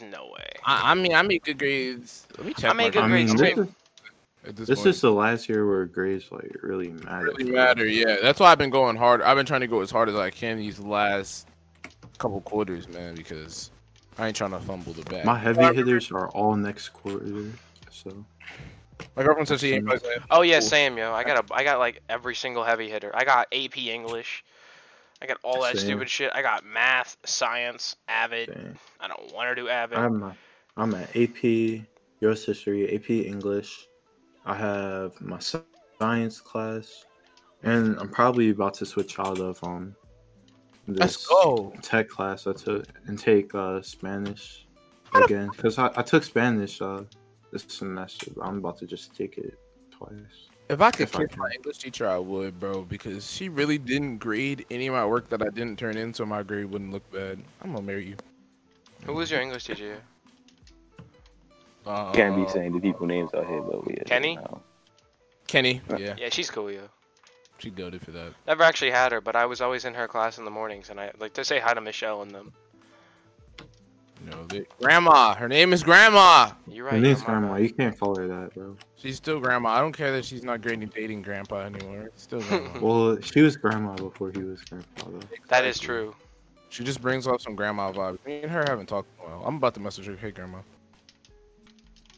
[0.00, 0.50] There's no way.
[0.64, 2.26] I, I mean, I make good grades.
[2.36, 2.70] Let me check.
[2.70, 3.74] I make good I grades mean, this too.
[4.44, 7.26] is, this, this is the last year where grades like really matter.
[7.26, 7.86] really matter.
[7.86, 9.22] Yeah, that's why I've been going hard.
[9.22, 11.46] I've been trying to go as hard as I can these last
[12.18, 13.70] couple quarters, man, because
[14.18, 15.24] I ain't trying to fumble the bag.
[15.24, 17.46] My heavy hitters are all next quarter,
[17.90, 18.24] so
[19.16, 20.02] My girlfriend said she ain't playing.
[20.30, 20.68] Oh yeah, Cool.
[20.68, 21.12] same yo.
[21.12, 21.54] I got a.
[21.54, 23.12] I got like every single heavy hitter.
[23.14, 24.44] I got AP English.
[25.24, 25.86] I got all that Same.
[25.86, 26.30] stupid shit.
[26.34, 28.48] I got math, science, avid.
[28.52, 28.78] dang.
[29.00, 29.96] I don't want to do avid.
[29.96, 30.36] I'm a,
[30.76, 31.42] I'm at AP
[32.20, 32.44] U.S.
[32.44, 33.86] History, AP English.
[34.44, 35.38] I have my
[35.98, 37.06] science class,
[37.62, 39.96] and I'm probably about to switch out of um
[40.86, 41.72] this Let's go.
[41.80, 44.66] tech class I took and take uh Spanish
[45.14, 47.04] again because I, I took Spanish uh
[47.50, 48.30] this semester.
[48.36, 49.58] But I'm about to just take it
[49.90, 50.50] twice.
[50.68, 54.18] If I could If kiss my English teacher, I would, bro, because she really didn't
[54.18, 57.08] grade any of my work that I didn't turn in, so my grade wouldn't look
[57.12, 57.38] bad.
[57.62, 58.16] I'm gonna marry you.
[59.04, 60.00] Who was your English teacher?
[61.86, 63.94] Uh, Can't be saying the people names out here, but we.
[64.06, 64.36] Kenny?
[64.36, 64.62] No.
[65.46, 65.82] Kenny.
[65.98, 66.88] Yeah, Yeah, she's cool, yo.
[67.58, 68.32] she goaded for that.
[68.46, 70.98] Never actually had her, but I was always in her class in the mornings, and
[70.98, 72.54] I like to say hi to Michelle and them.
[74.24, 75.34] You know, they, grandma.
[75.34, 76.50] Her name is Grandma.
[76.66, 77.02] You're Her right.
[77.02, 77.56] name's yo, my Grandma.
[77.56, 78.76] You can't call her that, bro.
[78.96, 79.70] She's still Grandma.
[79.70, 82.04] I don't care that she's not grading dating Grandpa anymore.
[82.06, 82.70] It's still Grandma.
[82.80, 85.20] Well, she was Grandma before he was Grandpa, though.
[85.48, 86.14] That is true.
[86.70, 88.18] She just brings off some grandma vibes.
[88.26, 89.46] Me and her haven't talked in a while.
[89.46, 90.16] I'm about to message her.
[90.16, 90.58] Hey, grandma.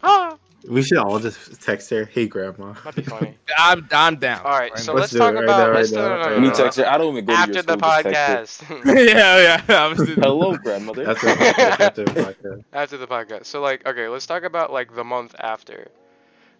[0.02, 0.35] Ah,
[0.68, 3.36] We should all just text her, "Hey, Grandma." that'd be funny.
[3.58, 4.40] I'm, I'm down.
[4.44, 5.68] All right, Right so let's Let's talk it right about.
[5.68, 6.16] now, let's right no, now.
[6.16, 6.54] no, no, no, me no.
[6.54, 6.88] text her.
[6.88, 8.76] I don't even go to After your the school, just text her.
[8.76, 9.06] podcast.
[9.14, 9.84] yeah, yeah.
[9.84, 11.04] I was just, Hello, grandmother.
[11.04, 11.94] That's the podcast.
[11.94, 12.64] The podcast.
[12.72, 13.44] after the podcast.
[13.46, 15.88] So like, okay, let's talk about like the month after,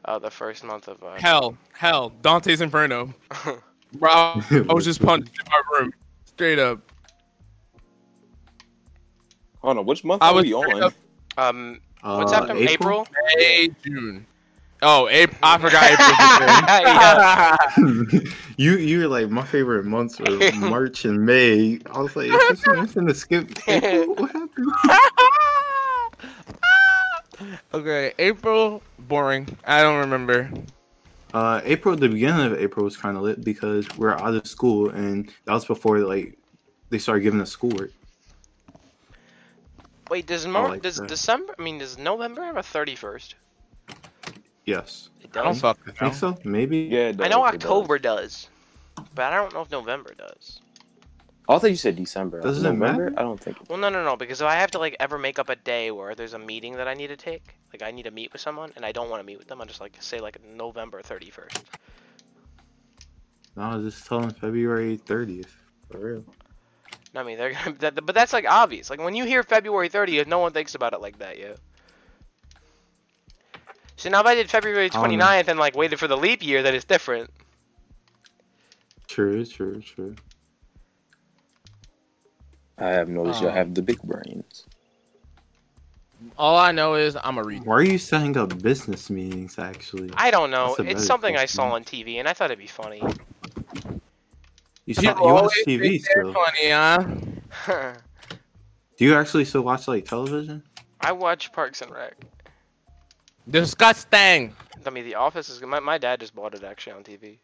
[0.05, 1.03] uh, the first month of.
[1.03, 2.11] Uh, hell, hell.
[2.23, 3.13] Dante's Inferno.
[3.95, 5.93] Bro, I was just punched in my room.
[6.27, 6.81] Straight up.
[9.63, 10.83] Hold on, which month I are was we on?
[10.83, 10.95] up-
[11.39, 13.07] um, Uh, what's after April?
[13.37, 14.27] May, June.
[14.83, 15.39] Oh, April.
[15.43, 15.85] I forgot
[18.13, 18.33] April.
[18.59, 21.79] You you were like my favorite months were March and May.
[21.93, 24.15] I was like, is this man finna skip April?
[24.15, 24.73] What happened?
[27.75, 28.83] okay, April.
[29.01, 29.47] Boring.
[29.67, 30.51] I don't remember.
[31.35, 34.47] Uh, April, the beginning of April was kind of lit because we are out of
[34.47, 36.39] school, and that was before like
[36.89, 37.91] they started giving us schoolwork.
[40.11, 41.09] Wait, does Mar- like does that.
[41.09, 41.55] December?
[41.59, 43.35] I mean, does November have a thirty first?
[44.65, 45.61] Yes, It I don't does.
[45.61, 45.79] fuck.
[45.87, 46.37] I think so.
[46.45, 46.79] Maybe.
[46.79, 47.71] Yeah, it I know does, it does.
[47.71, 48.49] October does,
[49.15, 50.61] but I don't know if November does.
[51.49, 52.41] Oh, I thought you said December.
[52.41, 52.87] Does it November?
[53.11, 53.15] matter?
[53.17, 53.57] I don't think.
[53.69, 55.93] Well, no, no, no, because if I have to like ever make up a day
[55.93, 58.41] where there's a meeting that I need to take, like I need to meet with
[58.43, 61.01] someone, and I don't want to meet with them, I just like say like November
[61.03, 61.63] thirty first.
[63.57, 65.55] No, I was just telling February thirtieth.
[65.91, 66.25] For real.
[67.17, 68.91] I mean, they're gonna, that, but that's like obvious.
[68.91, 71.59] Like when you hear February 30th, no one thinks about it like that, yet.
[73.97, 76.43] So now if I did February I don't 29th and like waited for the leap
[76.43, 77.31] year, then it's different.
[79.09, 80.15] True, true, true.
[82.79, 83.53] I have noticed y'all Oh.
[83.53, 84.67] Um, have the big brains.
[86.39, 87.65] All I know is I'm a read.
[87.65, 89.59] Why are you setting up business meetings?
[89.59, 90.75] Actually, I don't know.
[90.79, 93.03] It's better something I saw on TV, and I thought it'd be funny.
[94.87, 96.33] You see, you watch TV think still?
[96.33, 97.93] funny, huh?
[98.97, 100.63] Do you actually still watch like television?
[101.01, 102.15] I watch Parks and Rec.
[103.51, 104.55] Disgusting.
[104.85, 105.61] I mean, The Office is.
[105.63, 107.39] My, my dad just bought it actually on TV.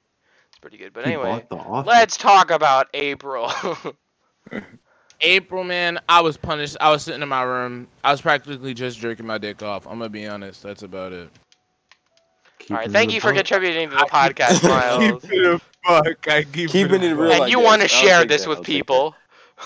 [0.48, 0.92] It's pretty good.
[0.92, 1.88] But He anyway, bought The Office.
[1.88, 3.52] let's talk about April.
[5.20, 6.76] April, man, I was punished.
[6.81, 7.87] I was sitting in my room.
[8.02, 9.87] I was practically just jerking my dick off.
[9.87, 10.62] I'm gonna be honest.
[10.62, 11.31] That's about it.
[12.70, 15.62] All right, thank you for above- contributing to the podcast, Miles.
[15.84, 16.28] Keep it a fuck.
[16.28, 17.30] I keep Keeping it a real.
[17.30, 19.14] And like you want to share this that, with I'll people.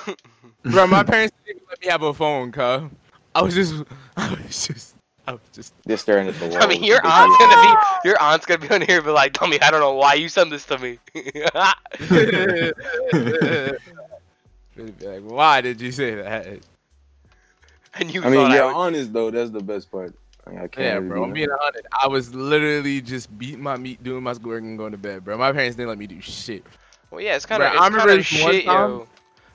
[0.63, 2.91] Bro, my parents didn't let me have a phone, cuz.
[3.35, 3.75] I was just,
[4.17, 5.75] I was just, I was just.
[5.85, 6.63] They're staring at the wall.
[6.63, 7.55] I mean, your aunt's brains.
[7.55, 9.81] gonna be your aunt's gonna be on here, and be like, "Tell me, I don't
[9.81, 11.43] know why you sent this to me." Be
[15.07, 16.61] like, why did you say that?
[17.99, 18.75] and you I mean, thought you're I would...
[18.75, 19.31] honest though.
[19.31, 20.15] That's the best part.
[20.47, 21.19] Like, I Yeah, bro.
[21.19, 21.87] do I'm being honest.
[22.01, 25.37] I was literally just beating my meat, doing my schoolwork, and going to bed, bro.
[25.37, 26.65] My parents didn't let me do shit.
[27.11, 29.09] Well, yeah, it's kind of I remember kind of one shit, time- yo.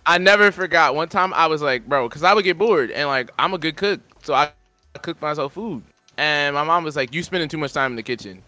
[0.06, 0.96] I never forgot.
[0.96, 3.58] One time I was like, bro, because I would get bored, and like I'm a
[3.60, 4.52] good cook, so I,
[4.96, 5.84] I cooked myself food.
[6.18, 8.42] And my mom was like, "You spending too much time in the kitchen.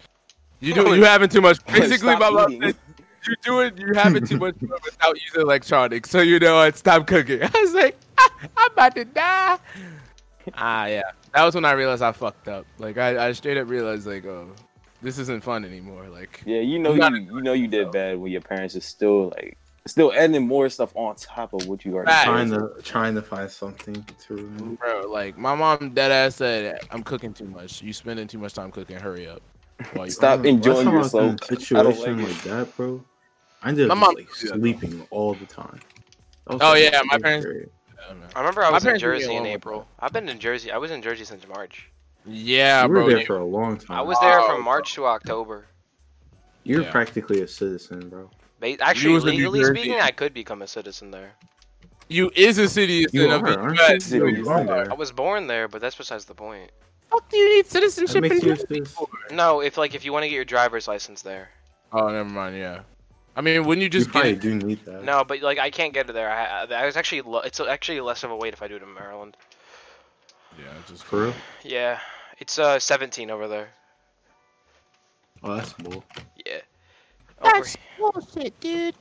[0.61, 2.75] You do you having too much." Like, Basically, stop my mom said,
[3.27, 7.43] "You doing you having too much without using electronics." So you know, I'd stop cooking.
[7.43, 7.97] I was like,
[8.57, 9.57] "I'm about to die."
[10.55, 11.03] Ah, yeah.
[11.33, 12.65] That was when I realized I fucked up.
[12.77, 14.51] Like I, I straight up realized like, oh,
[15.01, 16.07] this isn't fun anymore.
[16.09, 19.29] Like, Yeah, you know you, you know you did bad when your parents are still
[19.29, 22.57] like still adding more stuff on top of what you are trying did.
[22.59, 24.79] to trying to find something to remove.
[24.79, 27.81] bro, like my mom dead ass said, "I'm cooking too much.
[27.81, 28.97] You spending too much time cooking.
[28.97, 29.41] Hurry up."
[29.93, 31.49] While you Stop Bro, enjoying last time I in yourself.
[31.49, 33.03] don't situation like like, that, bro.
[33.63, 35.79] I ended My mom- just, like sleeping all the time.
[36.47, 37.71] Oh, yeah, my parents- period.
[38.07, 38.29] Yeah, man.
[38.35, 39.87] I remember I was in parents didn't get Jersey in along with April.
[39.99, 40.71] I've been in Jersey.
[40.71, 41.89] I was in Jersey since March.
[42.25, 43.09] Yeah, you were bro.
[43.09, 43.97] there you- for a long time.
[43.97, 44.47] I was there Wow.
[44.47, 45.65] from March to October.
[46.63, 46.91] You're Yeah.
[46.91, 48.29] practically a citizen, bro.
[48.61, 49.81] Ba- Actually, was in New legally Jersey.
[49.81, 51.33] speaking, I could become a citizen there.
[52.07, 54.11] You is a citizen You of the are, aren't U.S.
[54.11, 54.27] you?
[54.27, 54.59] You You are.
[54.61, 54.91] are there.
[54.91, 56.71] I was born there, but that's besides the point.
[57.09, 58.85] Fuck do you need That citizenship makes in you a citizen.
[58.85, 59.07] for?
[59.31, 61.49] No, if like if you want to get your driver's license there.
[61.91, 62.55] Oh, never mind.
[62.57, 62.81] Yeah.
[63.35, 64.41] I mean, wouldn't you just you probably it?
[64.41, 65.03] do need that.
[65.03, 66.29] No, but like I can't get it there.
[66.31, 68.83] I, I was actually lo- it's actually less of a wait if I do it
[68.83, 69.35] in Maryland.
[70.57, 71.33] Yeah, just For real?
[71.63, 71.99] Yeah,
[72.37, 73.69] it's uh 17 over there.
[75.41, 76.03] Oh, that's bull.
[76.45, 76.59] Yeah.
[77.41, 77.65] Over,
[77.97, 78.95] bullshit, dude.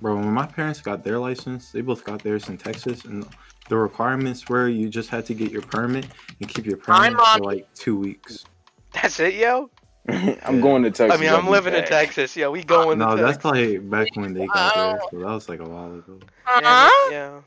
[0.00, 3.24] Bro, when my parents got their license, they both got theirs in Texas, and
[3.68, 6.06] the requirements were you just had to get your permit
[6.40, 7.38] and keep your Hi, permit Mom.
[7.38, 8.44] for like two weeks.
[8.92, 9.70] that's it, yo.
[10.44, 11.18] I'm going to Texas.
[11.18, 11.84] I mean, I'll I'm be living in.
[11.84, 12.36] Texas.
[12.36, 13.72] Yeah, we going no, to that's Texas.
[13.74, 15.00] like back when they got there.
[15.10, 16.18] so that was like a while ago.
[16.44, 17.10] Huh?
[17.10, 17.40] Yeah.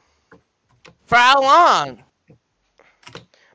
[1.06, 2.04] For how long?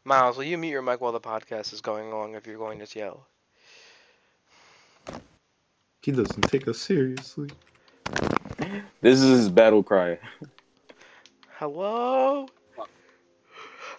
[0.05, 2.79] Miles, will you mute your mic while the podcast is going along if you're going
[2.85, 3.27] to yell?
[6.03, 7.49] He doesn't take us seriously.
[9.01, 10.19] This is his battle cry.
[11.59, 12.47] Hello?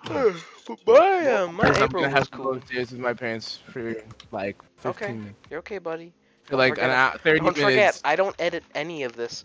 [0.86, 1.26] Bye.
[1.28, 2.54] uh, my I'm April gonna was have to go cool.
[2.56, 3.96] upstairs with my parents for
[4.32, 5.14] like 15 Okay.
[5.14, 5.36] minutes.
[5.50, 6.14] You're okay, buddy.
[6.44, 8.02] For Don't like forget an hour, 30 Don't forget, minutes.
[8.04, 9.44] I don't edit any of this.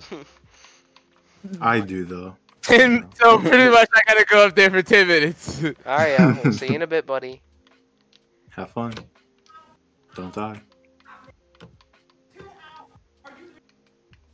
[1.61, 2.37] I do though.
[2.71, 5.63] And so pretty much I gotta go up there for 10 minutes.
[5.65, 6.43] Alright, yeah.
[6.43, 7.41] We'll see you in a bit, buddy.
[8.51, 8.93] Have fun.
[10.15, 10.61] Don't die.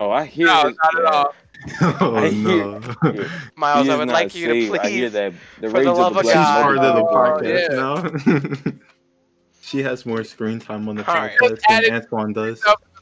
[0.01, 0.77] Oh, I hear no, it.
[0.83, 1.35] not at all.
[1.81, 2.81] oh I no.
[3.05, 3.29] Yeah.
[3.57, 4.81] Miles, I would like you to safe.
[4.81, 5.13] I hear please.
[5.13, 5.33] that.
[5.61, 6.63] The for rage the of love the of She's black God.
[6.63, 8.73] part of the Oh, podcast now.
[9.63, 11.33] she has more screen time on the All right.
[11.41, 12.61] podcast Add than it- Antoine does.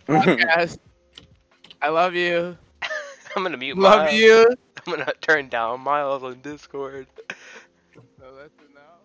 [0.09, 0.79] Podcast.
[1.81, 2.57] I love you.
[3.35, 4.15] I'm gonna mute Love Miles.
[4.15, 4.47] you.
[4.87, 7.07] I'm gonna turn down Miles on Discord.
[7.99, 8.03] So
[8.39, 9.01] that's enough.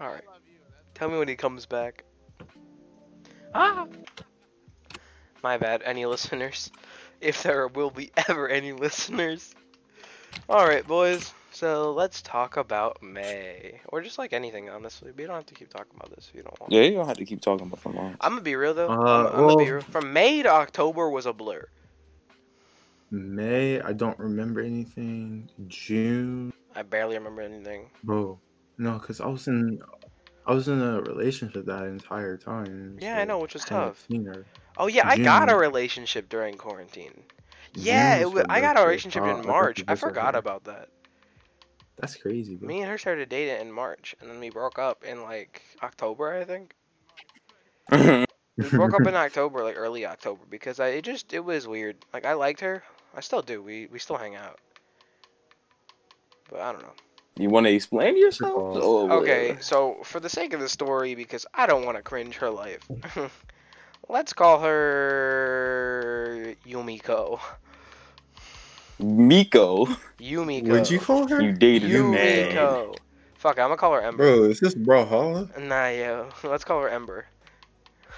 [0.00, 0.22] Alright.
[0.94, 2.04] Tell me when he comes back.
[3.54, 3.86] Ah!
[5.42, 6.70] My bad, any listeners?
[7.20, 9.54] If there will be ever any listeners.
[10.48, 11.32] Alright, boys.
[11.52, 13.80] So let's talk about May.
[13.88, 15.10] Or just like anything, honestly.
[15.16, 16.72] We don't have to keep talking about this if you don't want.
[16.72, 18.16] yeah, you don't have to keep talking about for long.
[18.20, 18.88] I'm gonna be real though.
[18.88, 19.80] Uh, I'm, I'm gonna be well- real.
[19.82, 21.66] From May to October was a blur.
[23.10, 25.48] May, I don't remember anything.
[25.66, 27.90] June, I barely remember anything.
[28.04, 28.38] bro.
[28.78, 29.82] No, cause I was in,
[30.46, 32.96] I was in a relationship that entire time.
[33.00, 34.06] Yeah, so I know, which was hadn't tough.
[34.76, 34.84] Seen her.
[34.84, 37.24] Oh yeah, I got a relationship during quarantine.
[37.74, 39.80] Yeah, it was was, I got a relationship Oh, in March.
[39.80, 40.38] you I forgot her.
[40.38, 40.90] about that.
[41.98, 42.68] That's crazy, bro.
[42.68, 46.32] Me and her started dating in March, and then we broke up in like October,
[46.34, 46.74] I think.
[48.58, 52.04] We broke up in October, like early October, because I it just it was weird.
[52.12, 52.82] Like I liked her,
[53.14, 53.62] I still do.
[53.62, 54.60] We we still hang out,
[56.50, 56.94] but I don't know.
[57.36, 58.66] you want to explain yourself?
[58.74, 58.76] Pause.
[58.78, 62.02] Or oh, Okay, so for the sake of the story, because I don't want to
[62.02, 62.88] cringe her life,
[64.10, 67.40] let's call her Yumiko.
[68.98, 69.86] Miko,
[70.18, 70.68] Yumiko.
[70.68, 71.40] Would you call her?
[71.40, 72.50] you dated a man.
[72.52, 72.96] Yumiko.
[73.36, 74.22] Fuck, I'm gonna call her Ember.
[74.22, 75.58] Bro, is this Brawlhalla?
[75.58, 77.24] Nah, yo, let's call her Ember.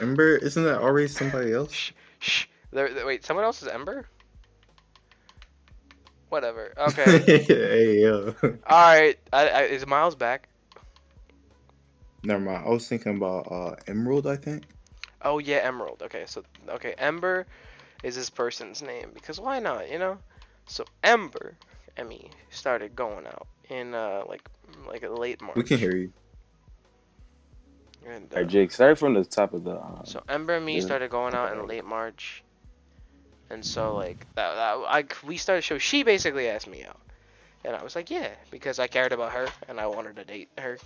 [0.00, 1.72] Ember, isn't that already somebody else?
[1.72, 2.46] Shh, shh.
[2.72, 4.08] There, there- wait, someone else is Ember?
[6.30, 6.72] Whatever.
[6.78, 7.18] Okay.
[7.44, 8.34] hey, yo.
[8.42, 9.18] All right.
[9.32, 10.48] I, I, is Miles back?
[12.24, 12.64] Never mind.
[12.66, 14.64] I was thinking about uh, Emerald, I think.
[15.24, 16.02] Oh yeah, Emerald.
[16.02, 17.46] Okay, so okay, Ember
[18.02, 19.90] is this person's name because why not?
[19.90, 20.18] You know.
[20.66, 21.56] So Ember
[21.96, 24.48] and me started going out in uh like
[24.86, 25.56] like late March.
[25.56, 26.12] We can hear you.
[28.04, 29.76] And, uh, Alright, Jake, start from the top of the.
[29.80, 30.80] Um, So Ember and me Yeah.
[30.80, 32.42] started going out in late March,
[33.50, 35.62] and so like that, that I we started.
[35.62, 37.00] So she basically asked me out,
[37.64, 40.48] and I was like, yeah, because I cared about her and I wanted to date
[40.58, 40.78] her,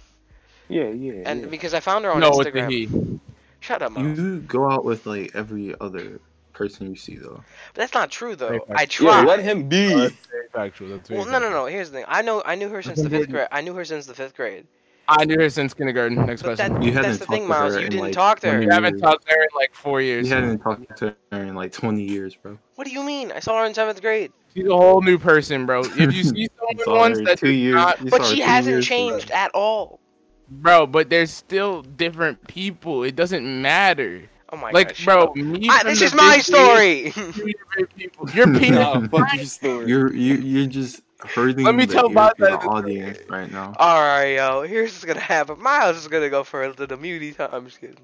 [0.68, 1.22] yeah, yeah.
[1.24, 1.46] and yeah.
[1.46, 3.20] because I found her on No, it's a Instagram.
[3.66, 3.72] He.
[3.72, 4.18] Shut up, Miles.
[4.18, 6.20] You go out with like every other
[6.52, 7.42] person you see, though.
[7.74, 8.48] But that's not true though.
[8.48, 9.08] Very I factual.
[9.10, 9.20] tried.
[9.22, 9.94] yeah, let him be.
[9.94, 10.14] That's
[10.52, 10.88] factual.
[10.90, 11.66] That's very well, no, no, no.
[11.66, 12.04] Here's the thing.
[12.08, 13.48] I know, I knew her since the fifth grade.
[13.52, 14.66] I knew her since the fifth grade.
[15.08, 16.26] I knew her since kindergarten.
[16.26, 16.74] Next But question.
[16.74, 17.76] that, You that's the thing, Miles.
[17.76, 18.52] You didn't like, talk to her.
[18.54, 20.28] 20 You haven't talked to her in like four years.
[20.28, 22.58] You hadn't talked to her in like 20 years, bro.
[22.74, 23.30] What do you mean?
[23.30, 24.32] I saw her in seventh grade.
[24.52, 25.82] She's a whole new person, bro.
[25.82, 27.74] If you see someone Sorry, once that two does years.
[27.76, 28.96] not- But she hasn't years ago.
[28.96, 30.00] changed at all.
[30.48, 33.02] Bro, but there's still different people.
[33.02, 34.28] It doesn't matter.
[34.50, 37.10] Oh my like, god, shut bro, me I- this is my story.
[37.12, 38.30] three different people.
[38.30, 38.70] Your penis.
[38.70, 39.88] Nah, fuck your story.
[39.88, 43.50] You're you you're just hurting Let me tell ear my of your the audience right
[43.50, 43.74] now.
[43.78, 44.62] All right, yo.
[44.62, 45.60] Here's what's gonna happen.
[45.60, 47.50] Miles is gonna go for the, the muty time.
[47.52, 47.96] I'm just kidding.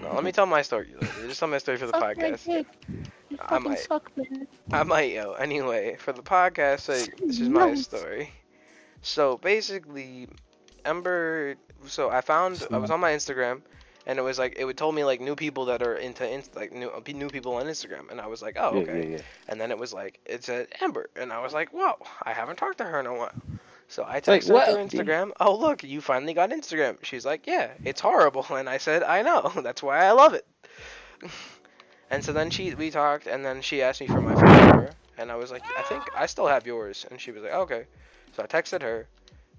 [0.00, 0.94] No, let me tell my story.
[1.26, 2.64] Just tell my story for the podcast.
[3.40, 3.86] I might.
[4.72, 5.32] I might, yo.
[5.32, 8.32] Anyway, for the podcast sake, this is my story.
[9.02, 10.28] So basically,
[10.88, 11.56] Ember.
[11.86, 13.62] So I found I was on my Instagram,
[14.06, 16.56] and it was like it would told me like new people that are into inst-
[16.56, 18.98] like new new people on Instagram, and I was like, oh Yeah, okay.
[19.02, 19.22] yeah, yeah.
[19.48, 22.56] And then it was like it said Ember, and I was like, whoa, I haven't
[22.56, 23.32] talked to her in a while.
[23.88, 24.66] So I Like, texted her what?
[24.66, 25.32] through Instagram.
[25.40, 26.96] Oh look, you finally got Instagram.
[27.02, 29.52] She's like, yeah, it's horrible, and I said, I know.
[29.62, 30.46] That's why I love it.
[32.10, 34.90] and so then she we talked, and then she asked me for my phone number,
[35.18, 37.84] and I was like, I think I still have yours, and she was like, okay.
[38.36, 39.06] So I texted her,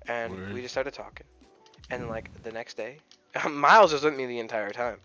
[0.10, 1.26] and we just started talking.
[1.90, 2.98] And like the next day,
[3.50, 4.98] Miles was with me the entire time.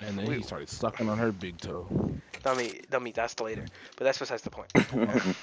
[0.00, 1.86] And then We- he started sucking on her big toe.
[2.42, 3.64] Dummy, dummy, that's later.
[3.96, 4.72] But that's besides the point.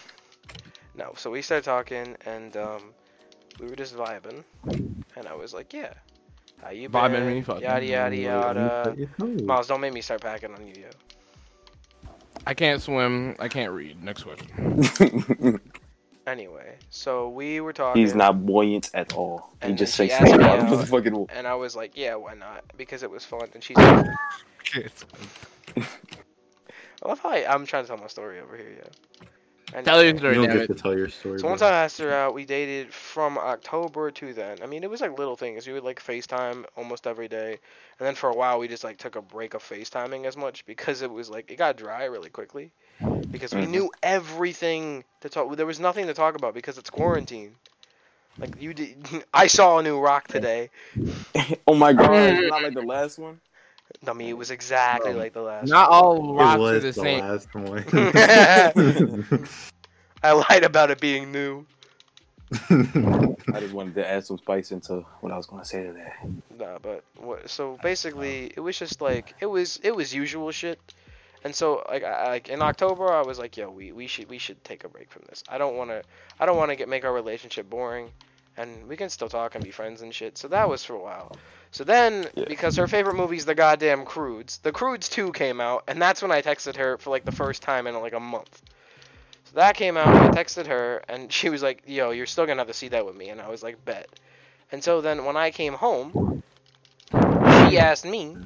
[0.96, 2.94] no, so we started talking, and um,
[3.60, 4.44] we were just vibing,
[5.16, 5.94] and I was like, "Yeah,
[6.62, 7.00] how you been?
[7.02, 7.64] Vibing me, fucking.
[7.64, 9.08] Yada yada yada."
[9.46, 10.90] Miles, don't make me start packing on you, yo.
[12.46, 13.36] I can't swim.
[13.40, 14.04] I can't read.
[14.04, 15.62] Next question.
[16.30, 18.02] Anyway, so we were talking.
[18.02, 19.50] He's not buoyant at all.
[19.62, 20.60] He And just then shakes his head out.
[20.60, 21.28] off the fucking wall.
[21.34, 23.78] And I was like, "Yeah, why not?" Because it was fun, and she's.
[24.76, 24.92] Like,
[27.04, 29.28] I love how I, I'm trying to tell my story over here, yeah.
[29.74, 31.38] And Tell your You story, don't damn get to tell your story.
[31.38, 31.52] So bro.
[31.52, 34.58] once I asked her out, uh, we dated from October to then.
[34.64, 35.68] I mean, it was like little things.
[35.68, 38.98] We would like FaceTime almost every day, and then for a while we just like
[38.98, 42.30] took a break of FaceTiming as much because it was like it got dry really
[42.30, 42.72] quickly.
[43.32, 45.56] Because we knew everything to talk.
[45.56, 47.56] There was nothing to talk about because it's quarantine.
[48.40, 48.98] Like you did,
[49.34, 50.70] I saw a new rock today.
[51.68, 52.50] oh my god, mm.
[52.50, 53.40] not like the last one.
[54.08, 55.68] I mean, it was exactly like the last.
[55.68, 57.20] Not all it rocks are was the the same.
[57.20, 57.86] last one.
[60.24, 61.66] I lied about it being new.
[62.70, 66.16] I just wanted to add some spice into what I was gonna say to that.
[66.58, 67.50] Nah, but what?
[67.50, 70.80] So basically, it was just like it was it was usual shit.
[71.44, 74.40] And so like I, like in October, I was like, yo, we, we should we
[74.40, 75.44] should take a break from this.
[75.48, 76.02] I don't want to
[76.40, 78.10] I don't want to get make our relationship boring,
[78.58, 80.38] and we can still talk and be friends and shit.
[80.38, 81.36] So that was for a while.
[81.72, 82.46] So then, Yeah.
[82.48, 86.32] because her favorite movie's The Goddamn Croods, The Croods 2 came out, and that's when
[86.32, 88.62] I texted her for like the first time in like a month.
[89.46, 92.60] So that came out, I texted her, and she was like, yo, you're still gonna
[92.62, 93.30] have to see that with me.
[93.30, 94.08] And I was like, bet.
[94.72, 96.44] And so then when I came home,
[97.70, 98.38] she asked me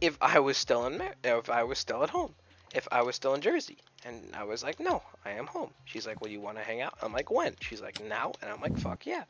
[0.00, 2.34] if I was still in Mar- if I was still at home,
[2.74, 5.70] if I was still in Jersey, and I was like, no, I am home.
[5.84, 6.94] She's like, well, you want to hang out?
[7.02, 7.54] I'm like, when?
[7.60, 9.24] She's like, now, and I'm like, fuck yeah.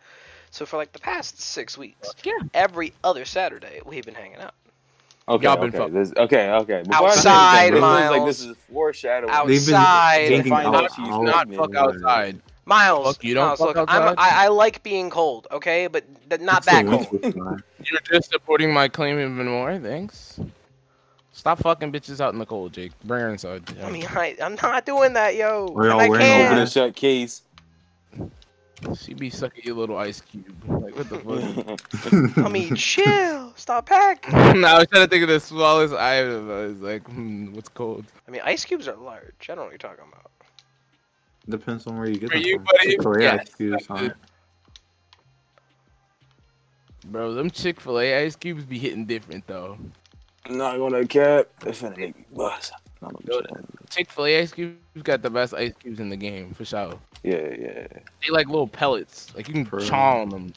[0.51, 2.33] So for like the past six weeks, Yeah.
[2.55, 4.55] every other Saturday we've been hanging out.
[5.29, 6.83] Okay, Y'all been okay, this, okay, okay.
[6.89, 8.27] Before I say Outside, this feels like Miles.
[8.27, 9.31] this is foreshadowing.
[9.33, 10.49] Out- They've been Outside.
[10.49, 12.41] Find out out Not fuck outside.
[12.65, 14.15] Miles, Fuck, you don't Miles, fuck look, I'm, outside?
[14.19, 17.09] I, I like being cold, okay, but th- not It's that cold.
[17.85, 19.79] You're just supporting my claim even more.
[19.79, 20.39] Thanks.
[21.33, 22.93] Stop fucking bitches out in the cold, Jake.
[23.05, 23.63] Bring her inside.
[23.77, 23.87] Yeah.
[23.87, 25.71] I mean, I, I'm not doing that, yo.
[25.73, 26.15] We're all wearing.
[26.47, 27.43] Open all a shut case.
[29.01, 30.55] She be sucking your little ice cube.
[30.69, 31.19] Like what the
[32.35, 32.47] fuck?
[32.47, 33.53] I mean, chill.
[33.57, 34.33] Stop packing.
[34.61, 36.51] no, I was trying to think of the smallest item.
[36.51, 38.05] I was like, hmm, what's cold?
[38.27, 39.49] I mean, ice cubes are large.
[39.49, 40.31] I don't know what you're talking about.
[41.49, 42.65] Depends on where you get For them you, from.
[42.65, 42.91] buddy?
[42.91, 44.11] Chick-fil-A ice cubes, huh?
[47.07, 49.79] Bro, them Chick Fil A ice cubes be hitting different though.
[50.45, 51.47] I'm not gonna cap.
[51.65, 52.73] It's finna make me bust.
[53.01, 53.67] No, I'm Yo, chilling.
[53.91, 56.95] Chick Fil A ice cubes got the best ice cubes in the game for sure.
[57.23, 57.87] Yeah, yeah.
[58.25, 59.35] They like little pellets.
[59.37, 59.87] Like you can For real.
[59.87, 60.53] chaw on them.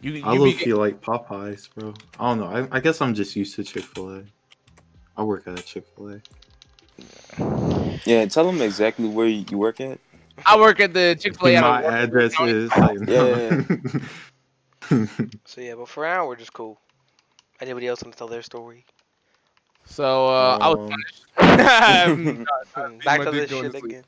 [0.00, 1.94] You, you I be low get- feel like Popeyes, bro.
[2.20, 2.68] I don't know.
[2.72, 4.22] I, I guess I'm just used to Chick Fil A.
[5.16, 6.20] I work at a Chick Fil
[7.38, 7.98] A.
[8.04, 9.98] Yeah, tell them exactly where you, you work at.
[10.44, 11.60] I work at the Chick Fil A.
[11.60, 13.62] My address is like Yeah.
[15.46, 16.78] So yeah, but for now we're just cool.
[17.60, 18.84] Anybody else want to tell their story?
[19.86, 21.24] So uh, I was Um, punished.
[21.36, 22.42] Hmm,
[23.04, 23.84] Back my to dick this shit to sleep.
[23.92, 24.04] again.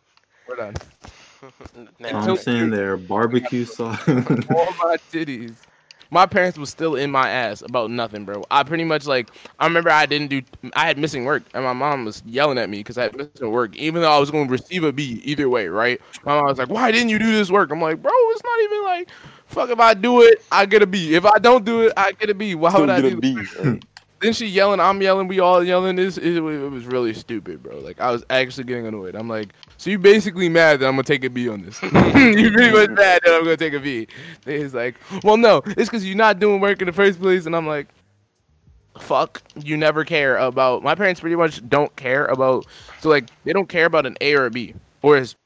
[0.48, 0.74] We're done.
[2.00, 4.00] Now, I'm sitting there, barbecue sauce.
[4.08, 4.14] All
[4.82, 5.54] my titties.
[6.10, 8.42] My parents was still in my ass about nothing, bro.
[8.50, 9.28] I pretty much like
[9.58, 10.40] I remember I didn't do
[10.74, 13.50] I had missing work and my mom was yelling at me because I had missing
[13.50, 16.00] work, even though I was going to receive a B either way, right?
[16.24, 18.60] My mom was like, "Why didn't you do this work?" I'm like, "Bro, it's not
[18.62, 19.08] even like
[19.46, 21.14] fuck if I do it, I get a B.
[21.14, 22.54] If I don't do it, I get a B.
[22.54, 23.34] Why would I get do a B.
[23.62, 23.80] Hey,
[24.20, 25.96] then she yelling, I'm yelling, we all yelling.
[25.96, 27.78] This it, it was really stupid, bro.
[27.78, 29.14] Like I was actually getting annoyed.
[29.14, 31.82] I'm like, so you basically mad that I'm gonna take a B on this?
[31.82, 34.08] you pretty much mad that I'm gonna take a B?
[34.44, 37.54] He's like, well, no, it's because you're not doing work in the first place, and
[37.54, 37.88] I'm like,
[38.98, 40.82] fuck, you never care about.
[40.82, 42.66] My parents pretty much don't care about.
[43.00, 45.36] So like, they don't care about an A or a B, or it's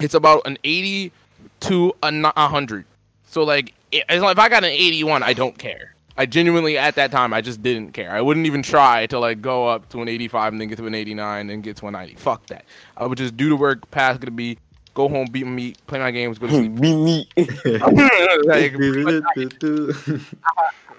[0.00, 1.12] it's about an 80
[1.60, 2.84] to a hundred.
[3.26, 5.94] So like, if I got an 81, I don't care.
[6.18, 8.10] I genuinely at that time I just didn't care.
[8.10, 10.86] I wouldn't even try to like go up to an 85 and then get to
[10.86, 12.16] an 89 and get to a 90.
[12.16, 12.64] Fuck that.
[12.96, 14.58] I would just do the work, pass the B,
[14.94, 16.74] go home, beat my meat, play my games, go to sleep.
[16.80, 17.28] Be me.
[17.36, 17.54] like,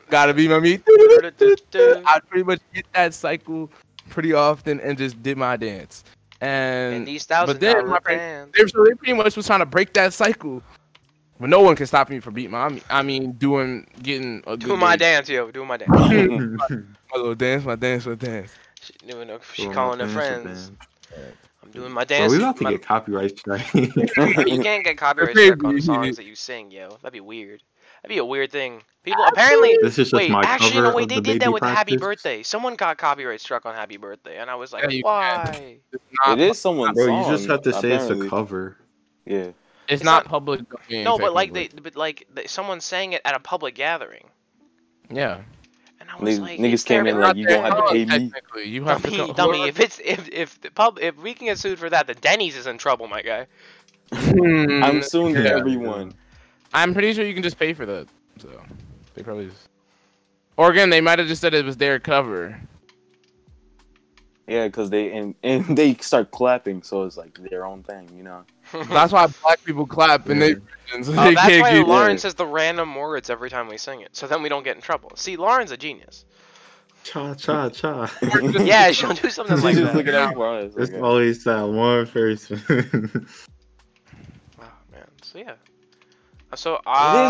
[0.09, 0.81] gotta beat my meat.
[0.87, 3.69] and I pretty much hit that cycle
[4.07, 6.05] pretty often and just did my dance.
[6.39, 8.53] And these thousand but then dollar my fans.
[8.57, 10.63] they, so they pretty much was trying to break that cycle.
[11.39, 12.81] But no one can stop me from beating my.
[12.89, 15.13] I mean, doing getting a good Doing my day.
[15.15, 15.49] dance, yo.
[15.51, 15.89] Doing my dance.
[16.69, 18.51] my little dance, my dance, my dance.
[18.81, 20.71] She, doing a, she Doing calling her friends.
[21.63, 22.31] I'm doing my Bro, dance.
[22.31, 23.73] we about to my- get copyright strike.
[23.73, 23.89] you
[24.61, 25.51] can't get copyright Crazy.
[25.53, 26.89] strike on songs that you sing, yo.
[27.01, 27.63] That'd be weird.
[28.01, 28.81] That'd be a weird thing.
[29.03, 29.77] People apparently.
[29.81, 31.63] this is just Wait, my actually, cover no, wait, they the did that baby with
[31.63, 31.97] Happy.
[31.97, 32.43] Birthday.
[32.43, 35.77] Someone got copyright struck on Happy Birthday, and I was like, Yeah, why?
[35.91, 37.23] It's not, someone's Bro, song.
[37.31, 38.77] you just have to say it's a cover.
[39.25, 39.49] Yeah.
[39.89, 41.03] It's, it's not, not- public domain.
[41.03, 44.25] No, but like they, but like they, someone saying it at a public gathering,
[45.09, 45.41] yeah.
[45.99, 48.31] and I was Niggas- like, niggas came in like, you don't have to pay me.
[48.65, 49.63] You have dummy, to go- dummy.
[49.67, 52.55] If it's if if the pub if we can get sued for that, the Denny's
[52.55, 53.47] is in trouble, my guy.
[54.13, 54.83] Hmm.
[54.83, 55.57] I'm suing Yeah.
[55.57, 56.13] everyone.
[56.73, 58.07] I'm pretty sure you can just pay for that.
[58.39, 58.49] So
[59.15, 59.69] they probably just.
[60.57, 62.59] Or again, they might have just said it was their cover.
[64.49, 68.23] Yeah, because they and, and they start clapping, so it's like their own thing, you
[68.23, 68.43] know.
[68.89, 70.53] That's why black people clap and they.
[70.55, 70.61] So
[70.93, 74.01] Oh, they that's can't why get- Lauren says the random words every time we sing
[74.01, 75.11] it, so then we don't get in trouble.
[75.15, 76.25] See, Lauren's a genius.
[77.03, 78.11] Cha cha cha.
[78.59, 80.29] Yeah, she'll do something She's like just looking that.
[80.29, 80.73] out for us.
[80.77, 82.61] It's like, always that one person.
[84.59, 85.53] Oh man, so yeah.
[86.55, 86.85] So There's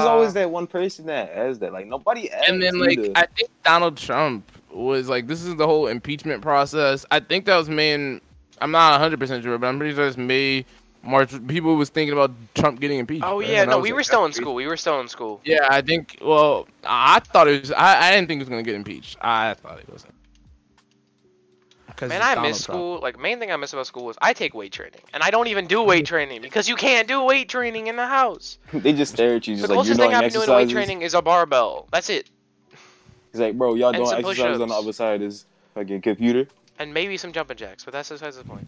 [0.06, 1.74] uh, always that one person that has that.
[1.74, 2.46] Like nobody else.
[2.48, 3.12] And then like either.
[3.16, 7.06] I think Donald Trump was like, this is the whole impeachment process.
[7.12, 7.94] I think that was May.
[7.94, 10.66] I'm not 100 percent sure, but I'm pretty sure it's May,
[11.04, 11.32] March.
[11.48, 13.24] People was thinking about Trump getting impeached.
[13.26, 13.50] Oh right?
[13.50, 14.54] yeah, And no, we like, were still in school.
[14.56, 15.42] We were still in school.
[15.46, 16.18] Yeah, I think.
[16.22, 17.72] Well, I thought it was.
[17.72, 19.18] I, I didn't think it was gonna get impeached.
[19.22, 20.14] I thought it wasn't.
[21.96, 22.78] 'Cause Man, I Donald miss Trump.
[22.78, 23.00] school.
[23.02, 25.48] Like main thing I miss about school is I take weight training, and I don't
[25.48, 28.58] even do weight training because you can't do weight training in the house.
[28.72, 30.54] they just stare at you, The just like you're closest thing I've been doing to
[30.54, 31.90] weight training is a barbell.
[31.92, 32.30] That's it,
[33.32, 36.02] He's like, bro, y'all And doing some exercises on the other side of this fucking
[36.02, 36.48] computer.
[36.80, 38.68] and maybe some jumping jacks, but that's besides the point.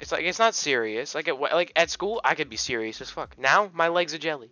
[0.00, 1.14] It's like it's not serious.
[1.14, 3.38] Like at like at school, I could be serious as fuck.
[3.38, 4.50] Now my legs are jelly.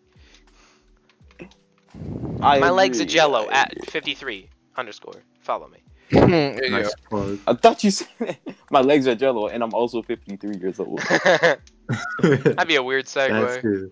[2.42, 3.86] I My legs are jello I at agree.
[3.90, 5.22] 53 underscore.
[5.40, 5.78] Follow me.
[6.12, 7.38] Nice go.
[7.46, 8.38] I thought you said
[8.70, 10.98] my legs are jello, and I'm also 53 years old.
[12.22, 13.90] That'd be a weird That's segue.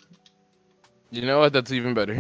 [1.10, 1.52] You know what?
[1.52, 2.14] That's even better.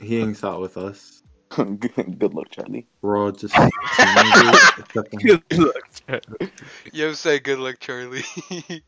[0.00, 1.19] He hangs out with us.
[1.50, 1.80] Good,
[2.18, 2.86] good luck, Charlie.
[3.02, 4.70] We're all just teenagers,
[5.76, 6.26] except
[6.92, 8.22] Yo, say good luck, Charlie.
[8.22, 8.80] for-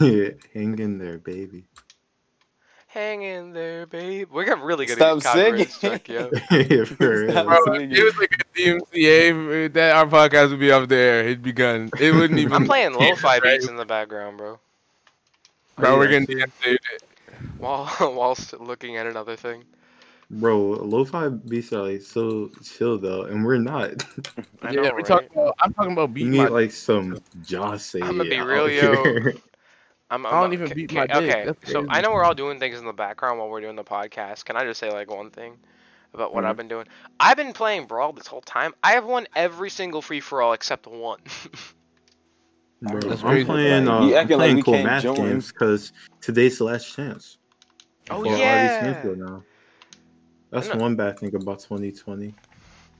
[0.04, 1.64] yeah, hang in there, baby.
[2.88, 4.30] Hang in there, babe.
[4.32, 6.00] We got really good Stop at copyright singing.
[6.00, 6.28] struck, yo.
[6.50, 7.30] Yeah, for real.
[7.30, 7.92] Stop Bro, singing.
[7.92, 11.20] if it was like a DMCA, uh, that our podcast would be up there.
[11.20, 11.90] It'd be gone.
[12.00, 12.52] It wouldn't even.
[12.52, 13.42] I'm playing lo-fi Right.
[13.44, 14.58] beats in the background, bro.
[15.76, 16.18] Bro, we're Yeah.
[16.18, 16.76] getting DMCA.
[17.58, 19.62] While whilst looking at another thing.
[20.32, 23.90] Bro, lo-fi beats are like so chill though, and we're not.
[24.62, 25.04] I yeah, know, we right?
[25.06, 25.56] talking about.
[25.60, 26.46] I'm talking about You need my.
[26.48, 27.96] like some Joss.
[27.96, 28.92] I'ma be real, yo.
[30.12, 31.16] I'm, I don't I'm- even ca- beat ca- my dick.
[31.16, 31.88] Okay, That's so crazy.
[31.90, 34.44] I know we're all doing things in the background while we're doing the podcast.
[34.44, 35.56] Can I just say like one thing
[36.14, 36.48] about what Mhm.
[36.48, 36.86] I've been doing?
[37.18, 38.72] I've been playing Brawl this whole time.
[38.84, 41.20] I have won every single free for all except one.
[42.82, 45.16] Bro, That's I'm playing, uh, You I'm acting like playing cool can't math join.
[45.16, 47.38] games because today's the last chance.
[48.10, 49.44] oh for yeah.
[50.52, 50.68] RD Smithfield now.
[50.68, 52.26] That's I one bad thing about 2020.
[52.26, 52.34] Like,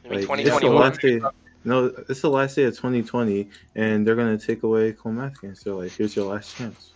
[0.04, 0.76] it's the 2021?
[0.76, 1.20] last day.
[1.62, 5.34] No, it's the last day of 2020, and they're gonna take away cool math.
[5.58, 6.92] So like, here's your last chance.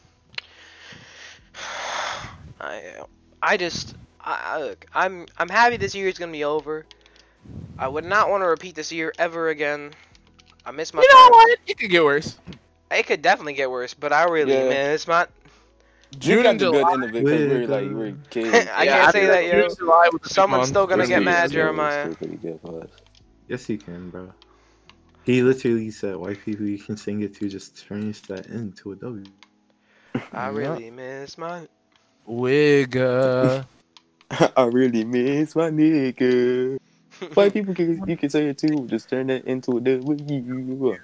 [2.60, 2.94] I,
[3.42, 6.86] I just, I, I- look, I'm, I'm happy this year is gonna be over.
[7.78, 9.90] I would not want to repeat this year ever again.
[10.64, 11.02] I miss my.
[11.02, 11.30] You know friends.
[11.32, 11.58] what?
[11.66, 12.38] It could get worse.
[12.90, 14.68] It could definitely get worse, but I really Yeah.
[14.92, 15.22] miss my.
[15.22, 15.43] You
[16.18, 16.82] June got and the July.
[16.82, 18.68] good end of it because we were like we were kids.
[18.74, 19.50] I can't say that, yo.
[19.68, 21.50] June July was a good Someone's still gonna get mad.
[21.50, 22.04] Jeremiah.
[22.12, 22.90] Still pretty good for us.
[23.48, 24.32] Yes, you can, bro.
[25.24, 28.96] He literally said, "White people you can sing it to just change that into a
[28.96, 29.24] W."
[30.32, 30.48] I Yeah.
[30.50, 31.66] really miss my.
[32.28, 33.66] Wigga.
[34.56, 36.78] I really miss my nigga.
[37.34, 38.86] White people can you can say it too.
[38.86, 40.98] Just turn that into a W.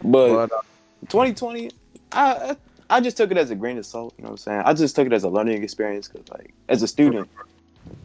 [0.00, 0.60] But But, uh,
[1.08, 1.70] 2020,
[2.12, 2.56] I
[2.90, 4.14] I I just took it as a grain of salt.
[4.18, 4.62] You know what I'm saying?
[4.64, 7.28] I just took it as a learning experience because, like, as a student,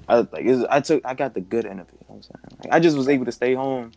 [0.08, 1.94] I like it's, I took I got the good end of it.
[1.94, 2.60] You know what I'm saying?
[2.64, 3.92] Like, I just was able to stay home,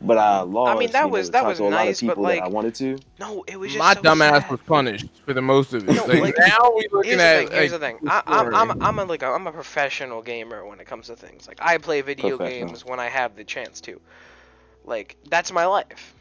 [0.00, 0.76] but I lost.
[0.76, 2.22] I mean, that you know, was- that was to a lot of nice, but, people
[2.24, 2.98] that like, I wanted to.
[3.18, 4.50] No, it was just my so dumb ass sad.
[4.50, 5.94] was punished for the most of it.
[5.94, 7.58] No, like, like, now we looking Here's the at thing.
[7.58, 7.98] Here's like, the thing.
[8.02, 8.82] the I, I'm, I'm.
[8.82, 11.48] I'm a like a, I'm a professional gamer when it comes to things.
[11.48, 14.00] Like I play video games when I have the chance to.
[14.84, 16.14] Like that's my life.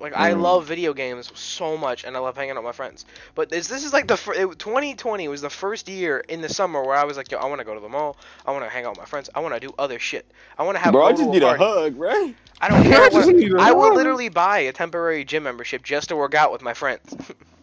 [0.00, 0.40] Like I Mm.
[0.42, 3.04] love video games so much, and I love hanging out with my friends.
[3.34, 6.48] But this this is like the fir- it, 2020 was the first year in the
[6.48, 8.16] summer where I was like, yo, I want to go to the mall.
[8.46, 9.28] I want to hang out with my friends.
[9.34, 10.30] I want to do other shit.
[10.56, 10.90] I want to have.
[10.94, 12.34] A Bro, I just to need a hug, right?
[12.60, 13.10] I don't I care.
[13.10, 13.96] just What, need a I will hug.
[13.96, 17.16] literally buy a temporary gym membership just to work out with my friends.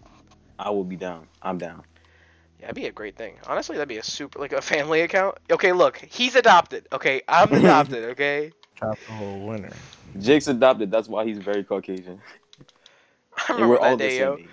[0.60, 1.28] I will be down.
[1.42, 1.84] I'm down.
[2.60, 3.36] Yeah, that'd be a great thing.
[3.48, 5.38] Honestly, that'd be a super like a family account.
[5.52, 6.88] Okay, look, he's adopted.
[6.92, 8.04] Okay, I'm adopted.
[8.12, 9.72] Okay, Chop the whole winner.
[10.18, 10.92] Jake's adopted.
[10.92, 12.22] That's why he's very Caucasian.
[13.50, 14.38] I And remember we're that all the day, yo.
[14.38, 14.50] same.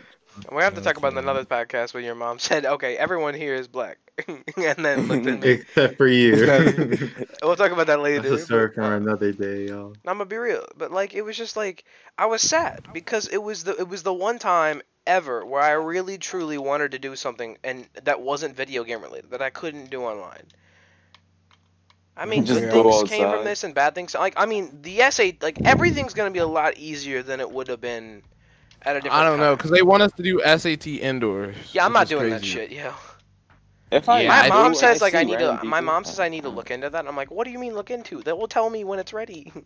[0.50, 1.18] We have to talk about Okay.
[1.18, 5.38] another podcast when your mom said, "Okay, everyone here is black," and then looked at
[5.40, 5.58] me.
[5.60, 6.96] Except for you.
[7.42, 8.28] We'll talk about that later.
[8.28, 9.96] That's a story for another day, y'all.
[10.06, 11.84] I'm gonna be real, but like it was just like
[12.18, 15.72] I was sad because it was the it was the one time ever where I
[15.72, 19.90] really truly wanted to do something and that wasn't video game related that I couldn't
[19.90, 20.44] do online.
[22.16, 24.14] I mean, Just good go things came from this and bad things.
[24.14, 27.68] Like I mean, the essay, like everything's gonna be a lot easier than it would
[27.68, 28.22] have been
[28.82, 29.14] at a different.
[29.14, 31.56] I don't know because they want us to do SAT indoors.
[31.72, 32.70] Yeah, I'm not is doing that shit.
[32.70, 32.94] Yeah.
[33.90, 35.60] If I Yeah, my I mom do, and says like I need to.
[35.64, 37.06] My mom says I need to look into that.
[37.06, 38.22] I'm like, what do you mean look into?
[38.22, 39.52] That will tell me when it's ready.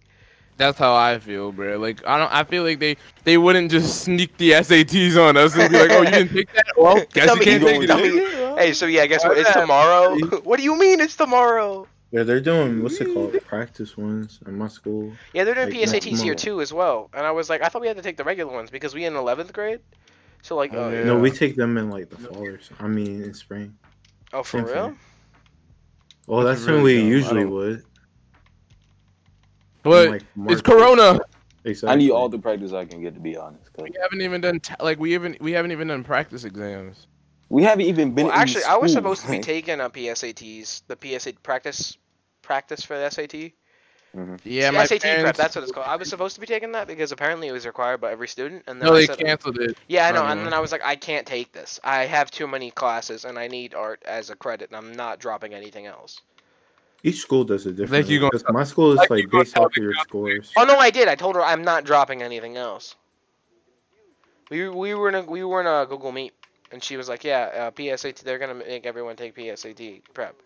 [0.59, 1.79] That's how I feel, bro.
[1.79, 2.33] Like I don't.
[2.33, 5.91] I feel like they they wouldn't just sneak the SATs on us and be like,
[5.91, 6.67] "Oh, you didn't take that?
[6.79, 9.37] Well, guess you can't take it." tell to me- hey, so yeah, guess what?
[9.37, 10.17] It's tomorrow.
[10.45, 11.87] what do you mean it's tomorrow?
[12.13, 13.35] Yeah, they're doing what's it called?
[13.45, 15.13] Practice ones in my school.
[15.35, 16.41] Yeah, they're doing Like, next PSATs here month.
[16.41, 17.11] too as well.
[17.13, 19.05] And I was like, I thought we had to take the regular ones because we
[19.05, 19.81] in 11th grade.
[20.43, 21.05] So like, Oh, oh, yeah.
[21.05, 22.87] No, we take them in like the fall or something.
[22.87, 23.77] I mean, in spring.
[24.33, 24.87] oh for same real?
[24.89, 24.99] thing.
[26.29, 27.09] Well, Which that's is when we dumb.
[27.09, 27.83] Usually would.
[29.83, 31.19] But like, it's Corona.
[31.65, 31.93] Exactly.
[31.93, 33.73] I need all the practice I can get to be honest.
[33.73, 37.09] 'cause We haven't even done t- like we haven't we haven't even done practice exams.
[37.49, 38.27] We haven't even been.
[38.27, 39.03] Well, in actually, I was school.
[39.03, 41.97] supposed to be taking uh, a PSATs, the PSA practice
[42.43, 43.53] practice for the SAT.
[44.17, 44.37] Mm-hmm.
[44.45, 45.37] Yeah, my SAT prep.
[45.37, 45.87] That's what it's called.
[45.87, 48.63] I was supposed to be taking that because apparently it was required by every student.
[48.67, 49.77] And then No, I they said, canceled it.
[49.89, 50.25] Yeah, I know.
[50.25, 51.79] And then I was like, I can't take this.
[51.85, 55.19] I have too many classes, and I need art as a credit, and I'm not
[55.19, 56.21] dropping anything else.
[57.03, 58.13] Each school does it differently.
[58.15, 60.51] you gonna- 'cause my school is like you like based off of your scores.
[60.57, 61.09] Oh no, I did.
[61.09, 62.97] I told her I'm not dropping anything else.
[64.51, 66.33] We we were in a we were in a Google Meet,
[66.73, 68.21] and she was like, "Yeah, uh, PSAT.
[68.21, 70.37] They're gonna make everyone take PSAT prep,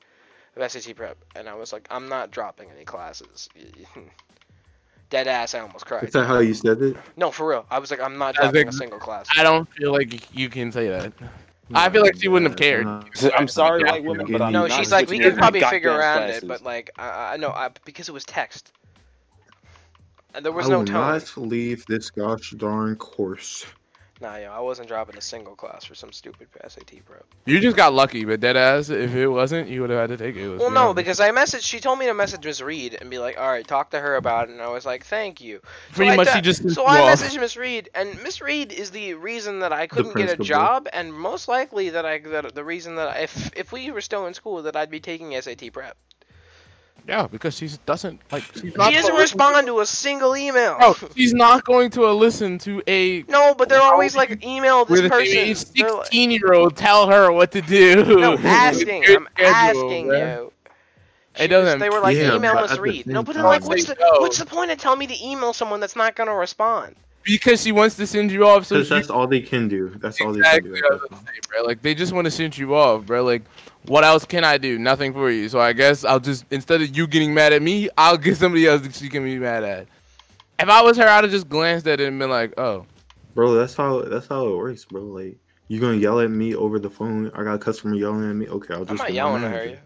[0.56, 3.48] SAT prep." And I was like, "I'm not dropping any classes."
[5.10, 6.04] Dead ass, I almost cried.
[6.04, 6.96] Is that how you said it?
[7.16, 7.66] No, for real.
[7.70, 10.48] I was like, "I'm not I dropping a single class." I don't feel like you
[10.48, 11.12] can say that.
[11.72, 12.86] I feel like she wouldn't have cared.
[12.86, 15.90] I'm sorry, white women, but I'm No, not she's like, we switching could probably figure
[15.90, 16.42] goddamn around classes.
[16.42, 18.72] it, but like, I, I know, I, because it was text.
[20.34, 20.94] And there was I no will tone.
[20.94, 23.66] not leave this gosh darn course.
[24.20, 27.24] Nah, yo, I wasn't dropping a single class for some stupid SAT prep.
[27.46, 30.22] You just got lucky, but dead ass, if it wasn't, you would have had to
[30.22, 30.58] take it.
[30.58, 31.62] Well, no, because I messaged.
[31.62, 34.16] She told me to message Miss Reed and be like, "All right, talk to her
[34.16, 35.60] about it." And I was like, "Thank you."
[35.92, 39.14] pretty I much she just So I messaged Miss Reed, and Miss Reed is the
[39.14, 42.96] reason that I couldn't get a job, and most likely that I that the reason
[42.96, 45.96] that I, if if we were still in school, that I'd be taking SAT prep.
[47.08, 48.42] Yeah, because she doesn't like.
[48.54, 50.76] She's not She doesn't respond to a single email.
[50.78, 54.84] Bro, she's not going to uh, listen to a No, but they're always like, email
[54.84, 55.34] this with person.
[55.34, 58.04] They're sixteen-year-old tell her what to do.
[58.04, 59.02] no, With asking.
[59.04, 60.18] your I'm schedule, asking bro.
[60.18, 60.52] you.
[61.38, 63.06] It doesn't- Was, they were like, Yeah, email but Miss at the Reed.
[63.06, 65.52] No, same but then like, what's the what's the point of telling me to email
[65.52, 66.96] someone that's not gonna respond?
[67.24, 68.66] Because she wants to send you off.
[68.66, 69.90] So she, that's all they can do.
[70.00, 70.70] That's all they can do.
[70.72, 71.62] was say, bro.
[71.62, 73.22] Like they just want to send you off, bro.
[73.22, 73.42] Like,
[73.86, 74.78] what else can I do?
[74.78, 75.48] Nothing for you.
[75.48, 78.66] So I guess I'll just instead of you getting mad at me, I'll get somebody
[78.66, 79.86] else that she can be mad at.
[80.58, 82.84] If I was her, I'd have just glanced at it and been like, "Oh,
[83.34, 85.02] Bro, that's how that's how it works, bro.
[85.02, 85.36] Like
[85.68, 87.30] you gonna yell at me over the phone.
[87.34, 88.48] I got a customer yelling at me.
[88.48, 89.78] Okay, I'll just I'm not yelling at her.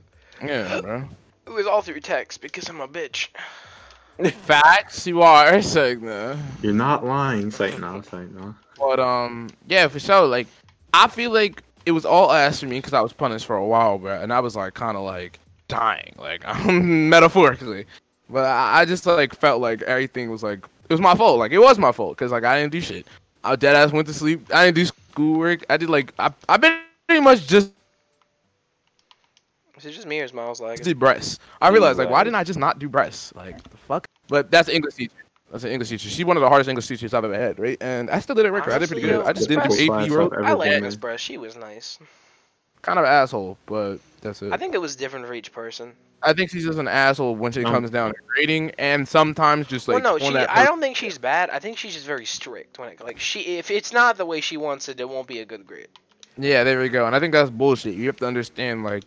[0.43, 1.09] yeah, bro."
[1.47, 3.28] It was all through text because I'm a bitch.
[4.33, 5.55] Facts, you are.
[5.55, 6.01] It's like.
[6.01, 7.49] You're not lying.
[7.49, 8.55] It's like no, it's like no.
[8.79, 10.27] But um, yeah, for sure.
[10.27, 10.47] Like,
[10.93, 13.67] I feel like it was all ass for me because I was punished for a
[13.67, 15.39] while, bro, and I was like kind of like
[15.69, 17.87] dying, like metaphorically.
[18.31, 21.39] But I, I just like felt like everything was like it was my fault.
[21.39, 23.07] Like it was my fault because like I didn't do shit.
[23.43, 24.47] I dead ass went to sleep.
[24.53, 25.65] I didn't do schoolwork.
[25.69, 27.71] I did like I I been pretty much just
[29.77, 30.85] Is it just me or is Miles I lagging?
[30.85, 31.39] did breasts.
[31.61, 33.35] I realized like why didn't I just not do breasts?
[33.35, 33.74] Like the fuck.
[34.29, 35.12] But that's an English teacher.
[35.53, 36.09] That's an English teacher.
[36.09, 37.77] She's one of the hardest English teachers I've ever had, right?
[37.81, 38.72] And I still did it record.
[38.72, 39.11] I did pretty good.
[39.11, 40.31] yo, I just didn't do breast- AP class bro.
[40.45, 41.16] I've like been Miss in.
[41.18, 41.99] She was nice.
[42.83, 44.53] Kind of asshole, but that's it.
[44.53, 45.93] I think it was different for each person.
[46.22, 49.66] I think she's just an asshole when she Um, comes down to grading, and sometimes
[49.66, 50.33] just like well, no, she.
[50.33, 51.51] that I don't think she's bad.
[51.51, 53.59] I think she's just very strict when it like she.
[53.59, 55.89] If it's not the way she wants it, it won't be a good grade.
[56.37, 57.07] Yeah, there we go.
[57.07, 57.95] And I think that's bullshit.
[57.95, 59.05] You have to understand, like,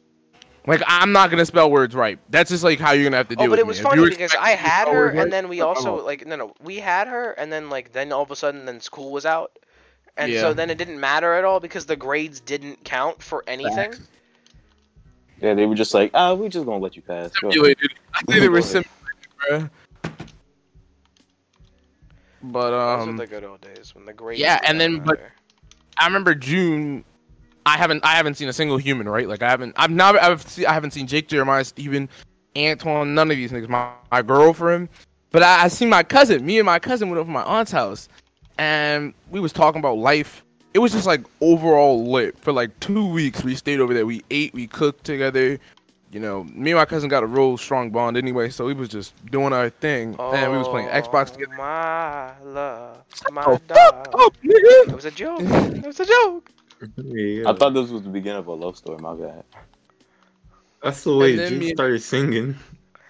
[0.68, 2.20] like I'm not gonna spell words right.
[2.30, 3.84] That's just like how you're gonna have to deal Oh, but with it was If
[3.86, 6.76] funny because I had her, words right, and then we also like no, no, we
[6.78, 9.58] had her, and then like then all of a sudden then school was out,
[10.18, 10.42] and Yeah.
[10.42, 13.92] so then it didn't matter at all because the grades didn't count for anything.
[13.94, 14.08] Facts.
[15.42, 17.32] Yeah, they were just like, ah, we just gonna let you pass.
[17.40, 17.94] Simulated.
[18.14, 18.92] I think they were Go simulated,
[19.50, 19.70] bruh.
[22.44, 24.40] But Those um, are the good old days when the grades.
[24.40, 25.20] yeah, and then, but-
[25.98, 27.04] I remember June.
[27.68, 29.28] I haven't I haven't seen a single human, right?
[29.28, 32.08] Like I haven't I've never I've see, I haven't seen Jake Jeremiah, Steven,
[32.58, 33.68] Antoine, none of these niggas.
[33.70, 34.90] My my girlfriend,
[35.32, 36.46] but I, I seen my cousin.
[36.46, 38.08] Me and my cousin went over to my aunt's house,
[38.58, 40.44] and we was talking about life.
[40.74, 43.44] It was just like overall lit for like two weeks.
[43.44, 44.06] We stayed over there.
[44.06, 45.60] We ate, we cooked together.
[46.10, 48.88] You know, me and my cousin got a real strong bond anyway, so we was
[48.88, 51.56] just doing our thing, and we was playing Xbox Oh, together.
[51.58, 53.04] My love,
[53.34, 53.78] my Oh, dog.
[53.78, 54.88] fuck up, nigga.
[54.88, 55.42] It was a joke.
[55.42, 56.50] It was a joke.
[56.98, 58.98] Yeah, I thought this was the beginning of a love story.
[59.00, 59.44] My bad.
[60.84, 62.56] that's the way then Juice me- started singing.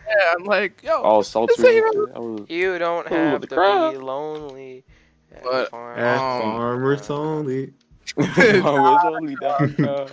[0.08, 1.56] Yeah, I'm like, yo, All sultry.
[1.58, 2.16] This ain't and shit.
[2.16, 3.92] I was- You don't Ooh, have to crowd.
[3.94, 4.84] be lonely.
[5.34, 6.00] at But, farm.
[6.00, 7.74] At Um, Farmers Only.
[8.18, 10.08] I was only down.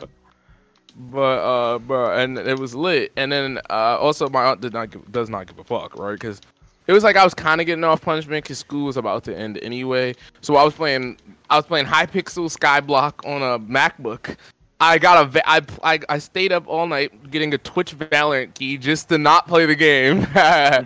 [0.96, 3.12] But uh, bro, and it was lit.
[3.16, 6.12] And then uh, also my aunt did not give, does not give a fuck, right?
[6.12, 6.40] Because
[6.86, 9.36] it was like I was kind of getting off punishment because school was about to
[9.36, 10.14] end anyway.
[10.40, 11.18] So I was playing,
[11.50, 14.36] I was playing Hypixel Skyblock on a MacBook.
[14.80, 18.76] I got a, I, I, I stayed up all night getting a Twitch Valorant key
[18.76, 20.20] just to not play the game.
[20.34, 20.84] that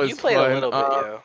[0.00, 0.50] was you played fun.
[0.50, 1.22] a little bit, Uh, yo.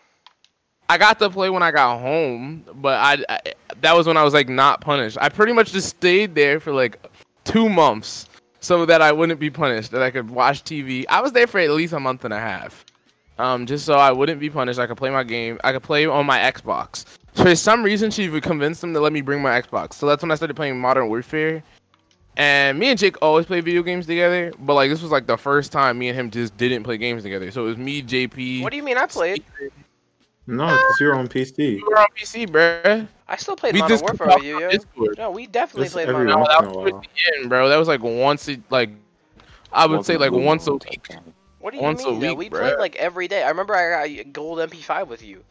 [0.90, 3.40] I got to play when I got home, but I, I
[3.80, 5.18] that was when I was like not punished.
[5.22, 7.00] I pretty much just stayed there for like
[7.46, 8.28] two months
[8.60, 11.06] so that I wouldn't be punished, that I could watch TV.
[11.08, 12.86] I was there for at least a month and a half,
[13.42, 14.80] um, just so I wouldn't be punished.
[14.80, 15.60] I could play my game.
[15.64, 17.06] I could play on my Xbox.
[17.34, 19.94] For some reason, she would convince them to let me bring my Xbox.
[19.94, 21.64] So that's when I started playing Modern Warfare.
[22.38, 25.38] And me and Jake always play video games together, but like this was like the
[25.38, 27.52] first time me and him just didn't play games together.
[27.52, 28.62] So it was me, JP.
[28.64, 28.98] What do you mean?
[28.98, 29.44] I played.
[30.48, 31.78] No, because you're on PC.
[31.80, 33.08] You were on PC, bruh.
[33.28, 34.70] I still played We Modern just Warfare talked with you, on yo.
[34.72, 35.16] Discord.
[35.18, 37.02] No, we definitely Just played every Modern No, once that in a was while.
[37.02, 37.70] the end, bro.
[37.70, 38.90] That was like once, a, like
[39.72, 41.10] I would Once say in a like once a moon week.
[41.62, 41.64] Type thing.
[41.64, 42.20] What do you Once mean?
[42.20, 42.30] though?
[42.30, 42.60] week, we bruh.
[42.62, 43.44] played like every day.
[43.44, 45.44] I remember I got a gold MP5 with you.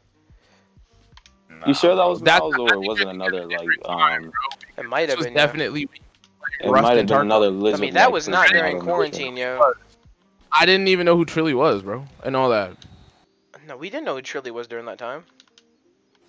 [1.67, 4.33] You sure that was That's- Miles I or think wasn't another like every um?
[4.79, 5.35] It might have was been.
[5.35, 5.47] yeah.
[5.47, 5.89] definitely.
[6.63, 7.21] It might have and been Tarkov.
[7.23, 9.73] another I mean, that was not during quarantine, yo.
[10.53, 12.77] I didn't even know who Trilly was, bro, and all that.
[13.67, 15.25] No, we didn't know who Trilly was during that time.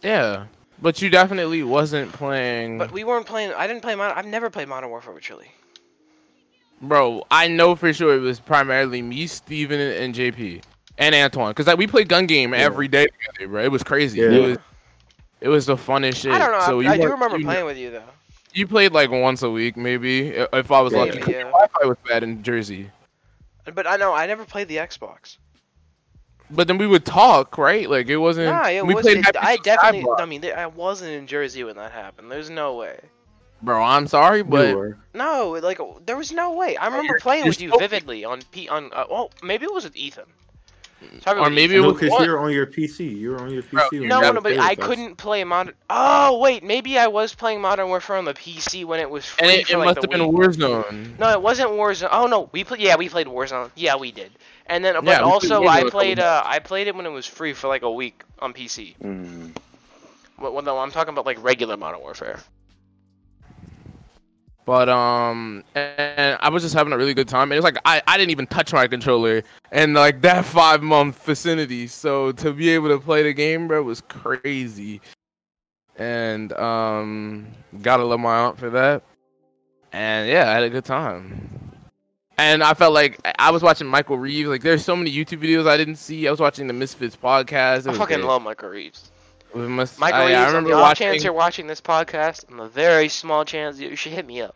[0.03, 0.45] Yeah,
[0.81, 3.53] but you definitely wasn't playing, But we weren't playing.
[3.53, 4.17] I didn't play Modern.
[4.17, 5.47] I've never played Modern Warfare with Trilly.
[6.81, 7.23] Bro.
[7.31, 10.63] I know for sure it was primarily me, Steven, and JP
[10.97, 13.63] and Antoine, because like, we played gun game every day together, bro.
[13.63, 14.19] It was crazy.
[14.19, 14.31] Yeah.
[14.31, 14.57] It was.
[15.41, 16.31] It was the funnest shit.
[16.31, 16.65] I don't know.
[16.65, 18.03] So I, you I do remember you, playing with you though.
[18.53, 20.99] You played like once a week, maybe, if I was Yeah.
[20.99, 21.17] lucky.
[21.31, 21.43] Yeah.
[21.45, 22.91] Wi-Fi was bad in Jersey.
[23.73, 25.37] But I know I never played the Xbox.
[26.51, 27.89] But then we would talk, right?
[27.89, 28.47] Like it wasn't.
[28.47, 29.25] Nah, it we wasn't.
[29.25, 30.05] Happy I definitely.
[30.19, 32.29] I mean, I wasn't in Jersey when that happened.
[32.31, 32.99] There's no way.
[33.61, 33.81] Bro.
[33.83, 34.97] I'm sorry, You but were.
[35.13, 36.77] No, like there was no way.
[36.77, 38.91] I remember you're- playing you're with you vividly on P on.
[38.93, 40.25] Uh, well, maybe it was with Ethan.
[41.23, 41.77] Probably or maybe Ethan.
[41.77, 43.17] it No, was because you were on your PC.
[43.17, 43.71] You were on your PC.
[43.71, 44.77] Bro, No, you no, but I us.
[44.79, 45.73] couldn't play modern.
[45.89, 49.47] Oh wait, maybe I was playing Modern Warfare on the PC when it was free
[49.49, 50.31] and it, for it like must the have been.
[50.31, 51.17] Warzone.
[51.19, 52.09] No, it wasn't Warzone.
[52.11, 52.81] Oh no, we played.
[52.81, 53.71] Yeah, we played Warzone.
[53.75, 54.31] Yeah, we did.
[54.67, 56.19] And then, but Yeah, we also Warzone I a couple played.
[56.19, 58.95] Uh, I played it when it was free for like a week on PC.
[59.03, 59.55] Mm.
[60.39, 62.39] Well, well, no, I'm talking about like regular Modern Warfare.
[64.65, 67.43] But um, and I was just having a really good time.
[67.43, 69.41] And it was like I, I didn't even touch my controller
[69.71, 71.87] in like that five month vicinity.
[71.87, 75.01] So to be able to play the game, bro, was crazy.
[75.97, 77.47] And um,
[77.81, 79.03] gotta love my aunt for that.
[79.91, 81.71] And yeah, I had a good time.
[82.37, 84.47] And I felt like I- I was watching Michael Reeves.
[84.49, 86.27] Like there's so many YouTube videos I didn't see.
[86.27, 87.87] I was watching the Misfits podcast.
[87.87, 88.23] I fucking great.
[88.25, 89.11] love Michael Reeves.
[89.53, 91.07] It was Mis- Michael I, Reeves, I on remember the off watching.
[91.07, 94.55] chance you're watching this podcast, on the very small chance you should hit me up.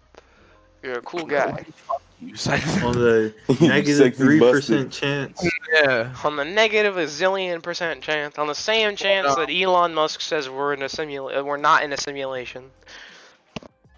[0.84, 1.66] You're a cool guy.
[2.22, 2.88] You psycho.
[2.88, 5.46] on the negative three percent chance.
[5.74, 6.16] yeah.
[6.24, 10.50] On the negative a zillion percent chance, on the same chance that Elon Musk says
[10.50, 12.72] we're in a simula- we're not in a simulation.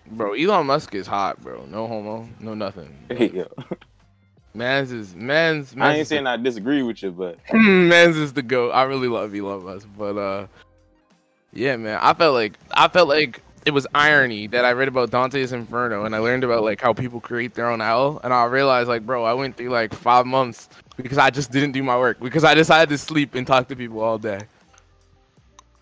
[0.08, 1.64] Bro, Elon Musk is hot, bro.
[1.68, 2.98] No homo, no nothing.
[3.10, 3.48] Hey, yo.
[4.56, 5.76] Man's is man's.
[5.76, 8.72] man's I ain't is saying I disagree with you, but the, man's is the goat.
[8.72, 10.48] I really love you, love us, but uh,
[11.54, 12.00] yeah, man.
[12.02, 16.06] I felt like I felt like it was irony that I read about Dante's Inferno
[16.06, 19.06] and I learned about like how people create their own hell, and I realized like,
[19.06, 22.44] bro, I went through like five months because I just didn't do my work because
[22.44, 24.40] I decided to sleep and talk to people all day.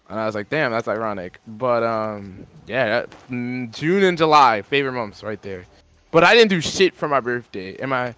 [0.09, 1.39] And I was like, damn, that's ironic.
[1.47, 5.65] But um, yeah, that, mm, June and July, favorite months right there.
[6.11, 7.75] But I didn't do shit for my birthday.
[7.77, 8.13] Am I?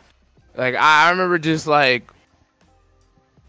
[0.55, 2.09] Like I I remember just like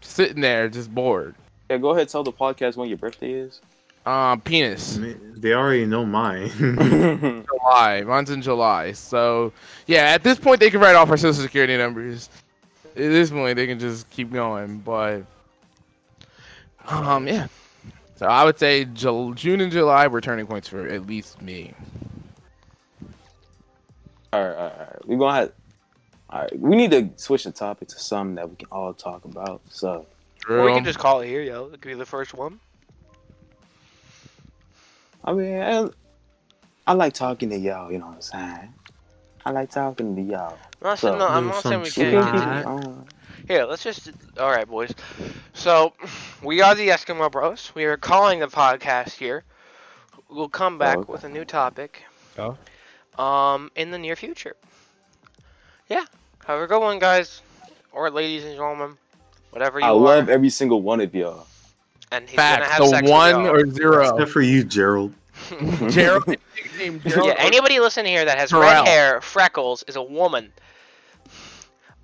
[0.01, 1.35] sitting there, just bored.
[1.69, 3.61] yeah, go ahead tell the podcast when your birthday is.
[4.09, 4.99] Um, penis.
[5.35, 6.49] They already know mine.
[6.57, 8.03] July.
[8.07, 8.93] Mine's in July.
[8.93, 9.53] So
[9.85, 12.27] yeah, at this point they can write off our social security numbers.
[12.87, 14.79] At this point they can just keep going.
[14.79, 15.21] But
[16.87, 17.47] um, yeah.
[18.15, 21.75] So I would say Jul- June and July were turning points for at least me.
[24.33, 25.07] all right, all right, all right.
[25.07, 25.51] We're gonna have.
[26.31, 29.25] All right, we need to switch the topic to something that we can all talk
[29.25, 29.61] about.
[29.69, 30.07] So,
[30.47, 31.65] Or we can just call it here, yo.
[31.65, 32.59] It could be the first one.
[35.29, 35.87] I mean, I,
[36.87, 37.91] I like talking to y'all.
[37.91, 38.73] You know what I'm saying?
[39.45, 40.57] I like talking to y'all.
[40.81, 42.25] I'm not, So, saying, no, I'm not saying we can't.
[42.25, 42.65] can shit.
[42.65, 43.05] continue.
[43.47, 44.09] Here, let's just.
[44.39, 44.91] All right, boys.
[45.53, 45.93] So,
[46.43, 47.71] we are the Eskimo Bros.
[47.75, 49.43] We are calling the podcast here.
[50.29, 51.11] We'll come back okay.
[51.11, 52.01] with a new topic.
[52.39, 52.57] Oh.
[53.23, 54.55] Um, in the near future.
[55.89, 56.05] Yeah.
[56.47, 57.41] Have a good one, guys,
[57.91, 58.97] or ladies and gentlemen,
[59.51, 59.95] whatever you I are.
[59.95, 61.45] love every single one of y'all.
[62.11, 63.55] and he's gonna have The sex with one y'all.
[63.55, 64.09] or zero.
[64.15, 65.13] Except for you, Gerald.
[65.89, 66.23] Gerald.
[67.05, 68.63] Gerald Yeah, anybody listening here that has Terrell.
[68.63, 70.51] red hair, freckles, is a woman.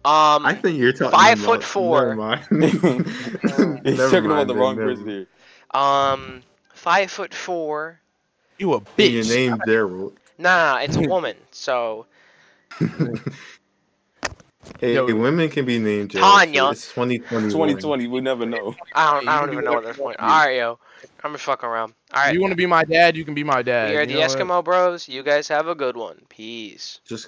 [0.04, 2.16] Um, I think you're talking Five about, foot four.
[2.16, 2.42] Never mind.
[3.84, 5.28] He's Never talking about the then, wrong person here.
[5.72, 6.44] um,
[6.74, 8.00] five foot four.
[8.58, 9.12] You a And bitch.
[9.12, 10.20] Your name Gerald.
[10.38, 11.36] Nah, it's a woman.
[11.52, 12.06] So
[14.80, 15.06] Hey, Yo.
[15.14, 16.32] women can be named Gerald.
[16.32, 16.70] Tanya.
[16.72, 17.50] It's 2021.
[17.50, 18.76] 2020, we never know.
[18.94, 20.18] I don't, I don't even know what at this you point.
[20.20, 20.48] want.
[21.26, 21.94] All right, yo, I'm just fucking around.
[22.14, 23.16] All right, You want to be my dad?
[23.16, 23.90] You can be my dad.
[23.90, 24.48] we are You the know what?
[24.48, 25.08] Eskimo Bros.
[25.08, 26.26] You guys have a good one.
[26.30, 27.00] Peace.
[27.06, 27.24] Just